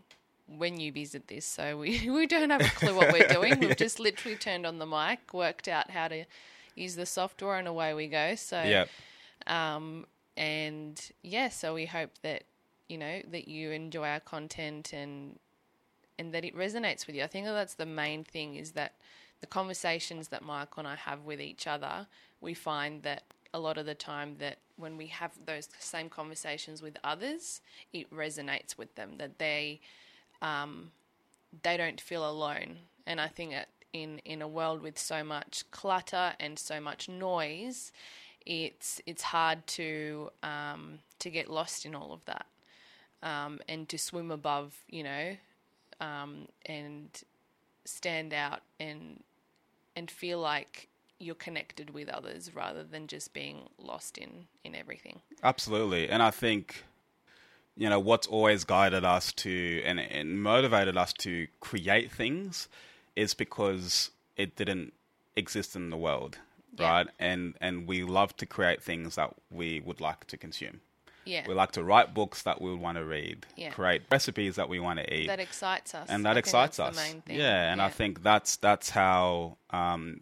we're 0.46 0.70
newbies 0.70 1.14
at 1.14 1.28
this, 1.28 1.46
so 1.46 1.78
we, 1.78 2.10
we 2.10 2.26
don't 2.26 2.50
have 2.50 2.60
a 2.60 2.68
clue 2.68 2.94
what 2.94 3.12
we're 3.12 3.28
doing. 3.28 3.60
We've 3.60 3.76
just 3.78 3.98
literally 3.98 4.36
turned 4.36 4.66
on 4.66 4.78
the 4.78 4.86
mic, 4.86 5.32
worked 5.32 5.68
out 5.68 5.90
how 5.90 6.08
to 6.08 6.24
use 6.74 6.96
the 6.96 7.06
software, 7.06 7.56
and 7.56 7.66
away 7.68 7.94
we 7.94 8.08
go. 8.08 8.34
So 8.34 8.60
Yeah. 8.62 8.84
um, 9.46 10.06
and 10.36 11.00
yeah, 11.22 11.48
so 11.48 11.74
we 11.74 11.86
hope 11.86 12.10
that 12.22 12.44
you 12.88 12.98
know 12.98 13.22
that 13.30 13.48
you 13.48 13.70
enjoy 13.70 14.08
our 14.08 14.20
content 14.20 14.92
and 14.92 15.38
and 16.18 16.32
that 16.32 16.44
it 16.44 16.56
resonates 16.56 17.06
with 17.06 17.16
you. 17.16 17.22
I 17.22 17.26
think 17.26 17.46
that 17.46 17.52
that's 17.52 17.74
the 17.74 17.86
main 17.86 18.24
thing 18.24 18.56
is 18.56 18.72
that 18.72 18.94
the 19.40 19.46
conversations 19.46 20.28
that 20.28 20.42
Michael 20.42 20.80
and 20.80 20.88
I 20.88 20.96
have 20.96 21.24
with 21.24 21.40
each 21.40 21.66
other, 21.66 22.06
we 22.40 22.54
find 22.54 23.02
that 23.02 23.24
a 23.52 23.58
lot 23.58 23.78
of 23.78 23.86
the 23.86 23.94
time 23.94 24.36
that 24.38 24.58
when 24.76 24.96
we 24.96 25.06
have 25.06 25.32
those 25.44 25.68
same 25.78 26.08
conversations 26.08 26.82
with 26.82 26.96
others, 27.04 27.60
it 27.92 28.10
resonates 28.12 28.76
with 28.76 28.94
them 28.94 29.12
that 29.18 29.38
they 29.38 29.80
um, 30.42 30.90
they 31.62 31.76
don't 31.76 32.00
feel 32.00 32.28
alone. 32.28 32.78
And 33.06 33.20
I 33.20 33.28
think 33.28 33.52
that 33.52 33.68
in 33.92 34.18
in 34.24 34.42
a 34.42 34.48
world 34.48 34.82
with 34.82 34.98
so 34.98 35.22
much 35.22 35.64
clutter 35.70 36.32
and 36.40 36.58
so 36.58 36.80
much 36.80 37.08
noise, 37.08 37.92
it's 38.46 39.00
it's 39.06 39.22
hard 39.22 39.66
to 39.66 40.30
um, 40.42 40.98
to 41.18 41.30
get 41.30 41.50
lost 41.50 41.86
in 41.86 41.94
all 41.94 42.12
of 42.12 42.24
that 42.26 42.46
um, 43.22 43.60
and 43.68 43.88
to 43.88 43.98
swim 43.98 44.30
above, 44.30 44.74
you 44.88 45.02
know, 45.02 45.36
um, 46.00 46.46
and 46.66 47.22
stand 47.84 48.32
out 48.32 48.60
and 48.78 49.22
and 49.96 50.10
feel 50.10 50.38
like 50.38 50.88
you're 51.18 51.34
connected 51.34 51.90
with 51.90 52.08
others 52.08 52.54
rather 52.54 52.82
than 52.82 53.06
just 53.06 53.32
being 53.32 53.68
lost 53.78 54.18
in 54.18 54.46
in 54.62 54.74
everything. 54.74 55.20
Absolutely. 55.42 56.08
And 56.08 56.22
I 56.22 56.30
think, 56.30 56.84
you 57.76 57.88
know, 57.88 57.98
what's 57.98 58.26
always 58.26 58.64
guided 58.64 59.04
us 59.04 59.32
to 59.32 59.82
and, 59.84 59.98
and 59.98 60.42
motivated 60.42 60.96
us 60.96 61.12
to 61.14 61.46
create 61.60 62.12
things 62.12 62.68
is 63.16 63.32
because 63.32 64.10
it 64.36 64.56
didn't 64.56 64.92
exist 65.36 65.76
in 65.76 65.90
the 65.90 65.96
world, 65.96 66.38
Yeah. 66.78 66.90
right? 66.90 67.06
And 67.18 67.54
and 67.60 67.86
we 67.86 68.02
love 68.04 68.36
to 68.38 68.46
create 68.46 68.82
things 68.82 69.14
that 69.16 69.34
we 69.50 69.80
would 69.80 70.00
like 70.00 70.26
to 70.28 70.36
consume. 70.36 70.80
Yeah, 71.26 71.48
We 71.48 71.54
like 71.54 71.72
to 71.72 71.82
write 71.82 72.12
books 72.12 72.42
that 72.42 72.60
we 72.60 72.70
would 72.70 72.80
want 72.80 72.98
to 72.98 73.04
read, 73.04 73.46
Yeah. 73.56 73.70
create 73.70 74.02
recipes 74.10 74.56
that 74.56 74.68
we 74.68 74.78
want 74.78 74.98
to 74.98 75.14
eat. 75.14 75.26
that 75.28 75.40
excites 75.40 75.94
us, 75.94 76.06
and 76.10 76.22
that 76.26 76.34
think 76.34 76.44
excites 76.46 76.78
us. 76.78 76.94
The 76.96 77.02
main 77.02 77.22
thing. 77.22 77.38
Yeah, 77.38 77.72
and 77.72 77.80
I 77.80 77.88
think 77.88 78.22
that's 78.22 78.56
that's 78.56 78.90
how 78.90 79.56
um, 79.70 80.20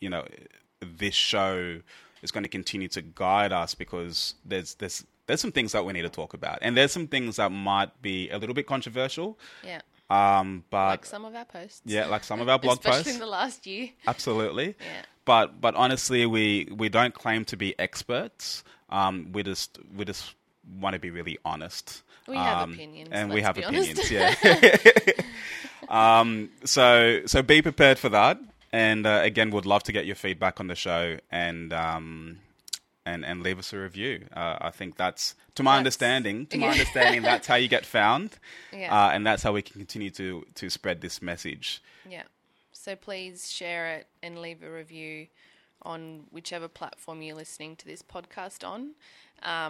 you 0.00 0.08
know 0.08 0.24
this 0.80 1.14
show 1.14 1.80
is 2.22 2.30
going 2.30 2.42
to 2.44 2.48
continue 2.48 2.88
to 2.88 3.02
guide 3.02 3.52
us 3.52 3.74
because 3.74 4.34
there's 4.46 4.74
there's 4.76 5.04
there's 5.26 5.42
some 5.42 5.52
things 5.52 5.72
that 5.72 5.84
we 5.84 5.92
need 5.92 6.02
to 6.02 6.08
talk 6.08 6.32
about, 6.32 6.58
and 6.62 6.74
there's 6.74 6.90
some 6.92 7.06
things 7.06 7.36
that 7.36 7.52
might 7.52 8.00
be 8.00 8.30
a 8.30 8.38
little 8.38 8.54
bit 8.54 8.66
controversial. 8.66 9.38
yeah, 9.62 9.80
Um, 10.08 10.64
but 10.70 10.86
like 10.88 11.06
some 11.06 11.26
of 11.26 11.34
our 11.34 11.44
posts. 11.44 11.82
yeah, 11.84 12.06
like 12.06 12.24
some 12.24 12.40
of 12.40 12.48
our 12.48 12.58
blog 12.64 12.78
especially 12.78 13.02
posts, 13.04 13.12
in 13.14 13.20
the 13.20 13.26
last 13.26 13.66
year. 13.66 13.90
absolutely. 14.06 14.74
Yeah. 14.80 15.02
But 15.30 15.60
but 15.60 15.74
honestly, 15.76 16.26
we 16.26 16.66
we 16.82 16.88
don't 16.88 17.14
claim 17.14 17.44
to 17.52 17.56
be 17.56 17.68
experts. 17.78 18.64
Um, 18.98 19.14
we 19.32 19.42
just 19.44 19.78
we 19.96 20.04
just 20.04 20.34
want 20.80 20.94
to 20.94 21.00
be 21.06 21.10
really 21.18 21.38
honest. 21.44 22.02
We 22.26 22.36
have 22.36 22.62
Um, 22.64 22.72
opinions, 22.74 23.08
and 23.12 23.30
we 23.32 23.40
have 23.42 23.54
be 23.54 23.64
honest. 23.64 23.92
opinions. 23.92 24.10
Yeah. 24.10 25.12
um, 25.88 26.50
so 26.64 27.20
so 27.26 27.42
be 27.42 27.62
prepared 27.62 27.98
for 27.98 28.08
that. 28.10 28.38
And 28.72 29.06
uh, 29.06 29.20
again, 29.22 29.50
would 29.50 29.66
love 29.66 29.82
to 29.84 29.92
get 29.92 30.04
your 30.06 30.16
feedback 30.16 30.60
on 30.60 30.66
the 30.68 30.74
show 30.76 31.18
and 31.30 31.72
um, 31.72 32.38
and 33.06 33.24
and 33.24 33.42
leave 33.42 33.58
us 33.58 33.72
a 33.72 33.78
review. 33.78 34.26
Uh, 34.34 34.56
I 34.60 34.70
think 34.70 34.96
that's 34.96 35.34
to 35.56 35.62
my 35.62 35.70
That's- 35.72 35.78
understanding. 35.78 36.46
To 36.46 36.58
my 36.58 36.66
yeah. 36.66 36.72
understanding, 36.76 37.22
that's 37.22 37.46
how 37.46 37.56
you 37.56 37.68
get 37.68 37.84
found, 37.86 38.38
Yeah. 38.72 38.94
uh, 38.96 39.10
and 39.14 39.26
that's 39.26 39.42
how 39.44 39.52
we 39.52 39.62
can 39.62 39.74
continue 39.78 40.10
to 40.10 40.44
to 40.54 40.70
spread 40.70 41.00
this 41.00 41.20
message. 41.22 41.82
Yeah. 42.08 42.24
So 42.82 42.96
please 42.96 43.52
share 43.52 43.96
it 43.96 44.06
and 44.22 44.38
leave 44.38 44.62
a 44.62 44.70
review 44.70 45.26
on 45.82 46.22
whichever 46.30 46.66
platform 46.66 47.20
you're 47.20 47.36
listening 47.36 47.76
to 47.76 47.84
this 47.84 48.00
podcast 48.00 48.66
on. 48.66 48.92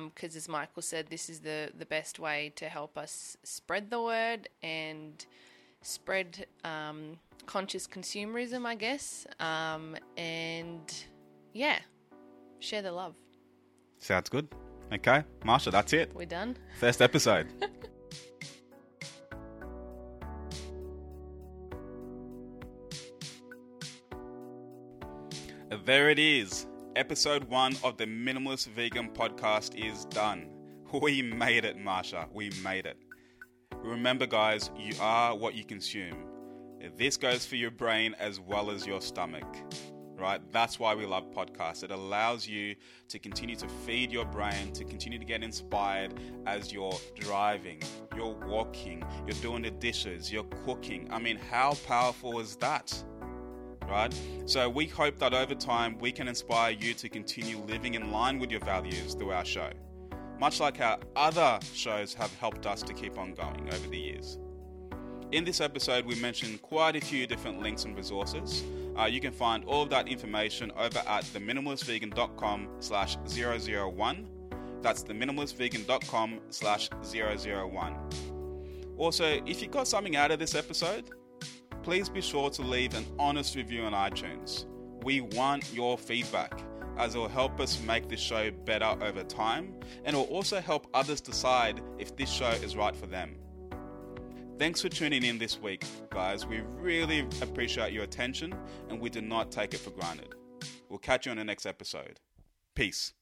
Because 0.07 0.37
as 0.37 0.49
Michael 0.49 0.81
said, 0.81 1.09
this 1.09 1.29
is 1.29 1.41
the, 1.41 1.73
the 1.77 1.87
best 1.87 2.21
way 2.21 2.53
to 2.55 2.69
help 2.69 2.97
us 2.97 3.37
spread 3.43 3.91
the 3.91 4.01
word 4.01 4.49
and 4.63 5.27
spread 5.83 6.47
um, 6.63 7.19
conscious 7.47 7.89
consumerism, 7.89 8.65
I 8.65 8.77
guess. 8.77 9.27
Um, 9.41 9.97
and 10.17 10.95
yeah, 11.53 11.81
share 12.61 12.83
the 12.83 12.93
love. 12.93 13.17
Sounds 13.99 14.29
good. 14.29 14.47
Okay, 14.93 15.25
Marsha, 15.45 15.73
that's 15.73 15.93
it. 15.93 16.15
We're 16.15 16.27
done. 16.27 16.57
First 16.79 17.03
episode. 17.03 17.49
there 25.85 26.11
it 26.11 26.19
is. 26.19 26.67
Episode 26.97 27.45
one 27.45 27.77
of 27.83 27.97
the 27.97 28.05
Minimalist 28.05 28.69
Vegan 28.69 29.09
podcast 29.11 29.75
is 29.75 30.05
done. 30.07 30.49
We 31.01 31.23
made 31.23 31.65
it, 31.65 31.79
Marsha. 31.79 32.27
We 32.33 32.51
made 32.65 32.85
it. 32.85 32.97
Remember, 33.77 34.27
guys, 34.27 34.71
you 34.77 34.93
are 35.01 35.37
what 35.37 35.55
you 35.55 35.65
consume. 35.65 36.17
This 36.97 37.17
goes 37.17 37.47
for 37.47 37.55
your 37.55 37.71
brain 37.71 38.17
as 38.19 38.41
well 38.41 38.73
as 38.73 38.85
your 38.87 39.01
stomach 39.01 39.47
right? 40.21 40.41
That's 40.53 40.79
why 40.79 40.95
we 40.95 41.07
love 41.07 41.31
podcasts. 41.31 41.83
It 41.83 41.91
allows 41.91 42.47
you 42.47 42.77
to 43.09 43.19
continue 43.19 43.57
to 43.57 43.67
feed 43.69 44.13
your 44.13 44.27
brain, 44.27 44.73
to 44.75 44.85
continue 44.85 45.19
to 45.19 45.25
get 45.25 45.43
inspired 45.43 46.15
as 46.47 46.73
you're 46.73 46.99
driving, 47.19 47.83
you're 48.15 48.37
walking, 48.47 49.03
you're 49.27 49.41
doing 49.41 49.63
the 49.63 49.71
dishes, 49.71 50.31
you're 50.31 50.45
cooking. 50.67 51.09
I 51.11 51.19
mean, 51.19 51.39
how 51.39 51.75
powerful 51.87 52.39
is 52.39 52.57
that? 52.57 52.93
Right? 53.91 54.15
So, 54.47 54.69
we 54.69 54.87
hope 54.87 55.19
that 55.19 55.35
over 55.35 55.55
time 55.55 55.99
we 55.99 56.13
can 56.13 56.29
inspire 56.29 56.73
you 56.73 56.95
to 56.95 57.09
continue 57.09 57.59
living 57.59 57.95
in 57.95 58.13
line 58.13 58.39
with 58.39 58.51
your 58.51 58.61
values 58.61 59.15
through 59.15 59.33
our 59.33 59.45
show, 59.45 59.71
much 60.39 60.61
like 60.61 60.81
our 60.81 60.99
other 61.17 61.59
shows 61.75 62.15
have 62.15 62.33
helped 62.37 62.67
us 62.67 62.83
to 62.83 62.95
keep 62.95 63.19
on 63.19 63.35
going 63.35 63.69
over 63.73 63.89
the 63.89 63.99
years. 63.99 64.39
In 65.33 65.45
this 65.45 65.61
episode, 65.61 66.07
we 66.07 66.17
mentioned 66.17 66.61
quite 66.61 66.97
a 66.97 67.01
few 67.01 67.25
different 67.25 67.63
links 67.63 67.85
and 67.85 67.97
resources. 67.97 68.65
Uh, 68.99 69.05
you 69.05 69.21
can 69.21 69.33
find 69.33 69.65
all 69.65 69.83
of 69.83 69.91
that 69.91 70.09
information 70.09 70.73
over 70.77 70.99
at 71.07 71.25
theminimalistvegan.com 71.25 72.69
slash 72.81 73.17
001. 73.27 74.29
That's 74.83 75.05
theminimalistvegan.com 75.05 76.41
slash 76.51 76.89
001. 77.03 77.97
Also, 78.97 79.41
if 79.47 79.63
you 79.63 79.69
got 79.69 79.87
something 79.87 80.17
out 80.17 80.33
of 80.33 80.41
this 80.41 80.57
episode, 80.57 81.05
please 81.83 82.09
be 82.09 82.21
sure 82.21 82.51
to 82.51 82.63
leave 82.63 82.95
an 82.95 83.07
honest 83.19 83.57
review 83.57 83.83
on 83.83 83.93
iTunes. 83.93 84.67
We 85.03 85.21
want 85.21 85.73
your 85.73 85.97
feedback 85.97 86.63
as 86.99 87.15
it 87.15 87.19
will 87.19 87.29
help 87.29 87.61
us 87.61 87.81
make 87.83 88.09
this 88.09 88.21
show 88.21 88.51
better 88.51 88.97
over 89.01 89.23
time 89.25 89.75
and 90.05 90.15
it 90.15 90.19
will 90.19 90.27
also 90.27 90.61
help 90.61 90.87
others 90.93 91.21
decide 91.21 91.81
if 91.99 92.15
this 92.17 92.31
show 92.31 92.51
is 92.51 92.77
right 92.77 92.95
for 92.95 93.07
them. 93.07 93.37
Thanks 94.59 94.83
for 94.83 94.91
tuning 94.91 95.25
in 95.25 95.39
this 95.39 95.59
week, 95.59 95.85
guys. 96.11 96.45
We 96.47 96.61
really 96.61 97.21
appreciate 97.41 97.95
your 97.95 98.05
attention 98.05 98.55
and 98.91 99.01
we 99.01 99.09
do 99.09 99.23
not 99.23 99.51
take 99.51 99.73
it 99.73 99.81
for 99.81 99.91
granted. 99.91 100.35
We'll 100.91 100.99
catch 100.99 101.25
you 101.25 101.31
on 101.33 101.39
the 101.39 101.45
next 101.45 101.65
episode. 101.65 102.21
Peace. 102.75 103.15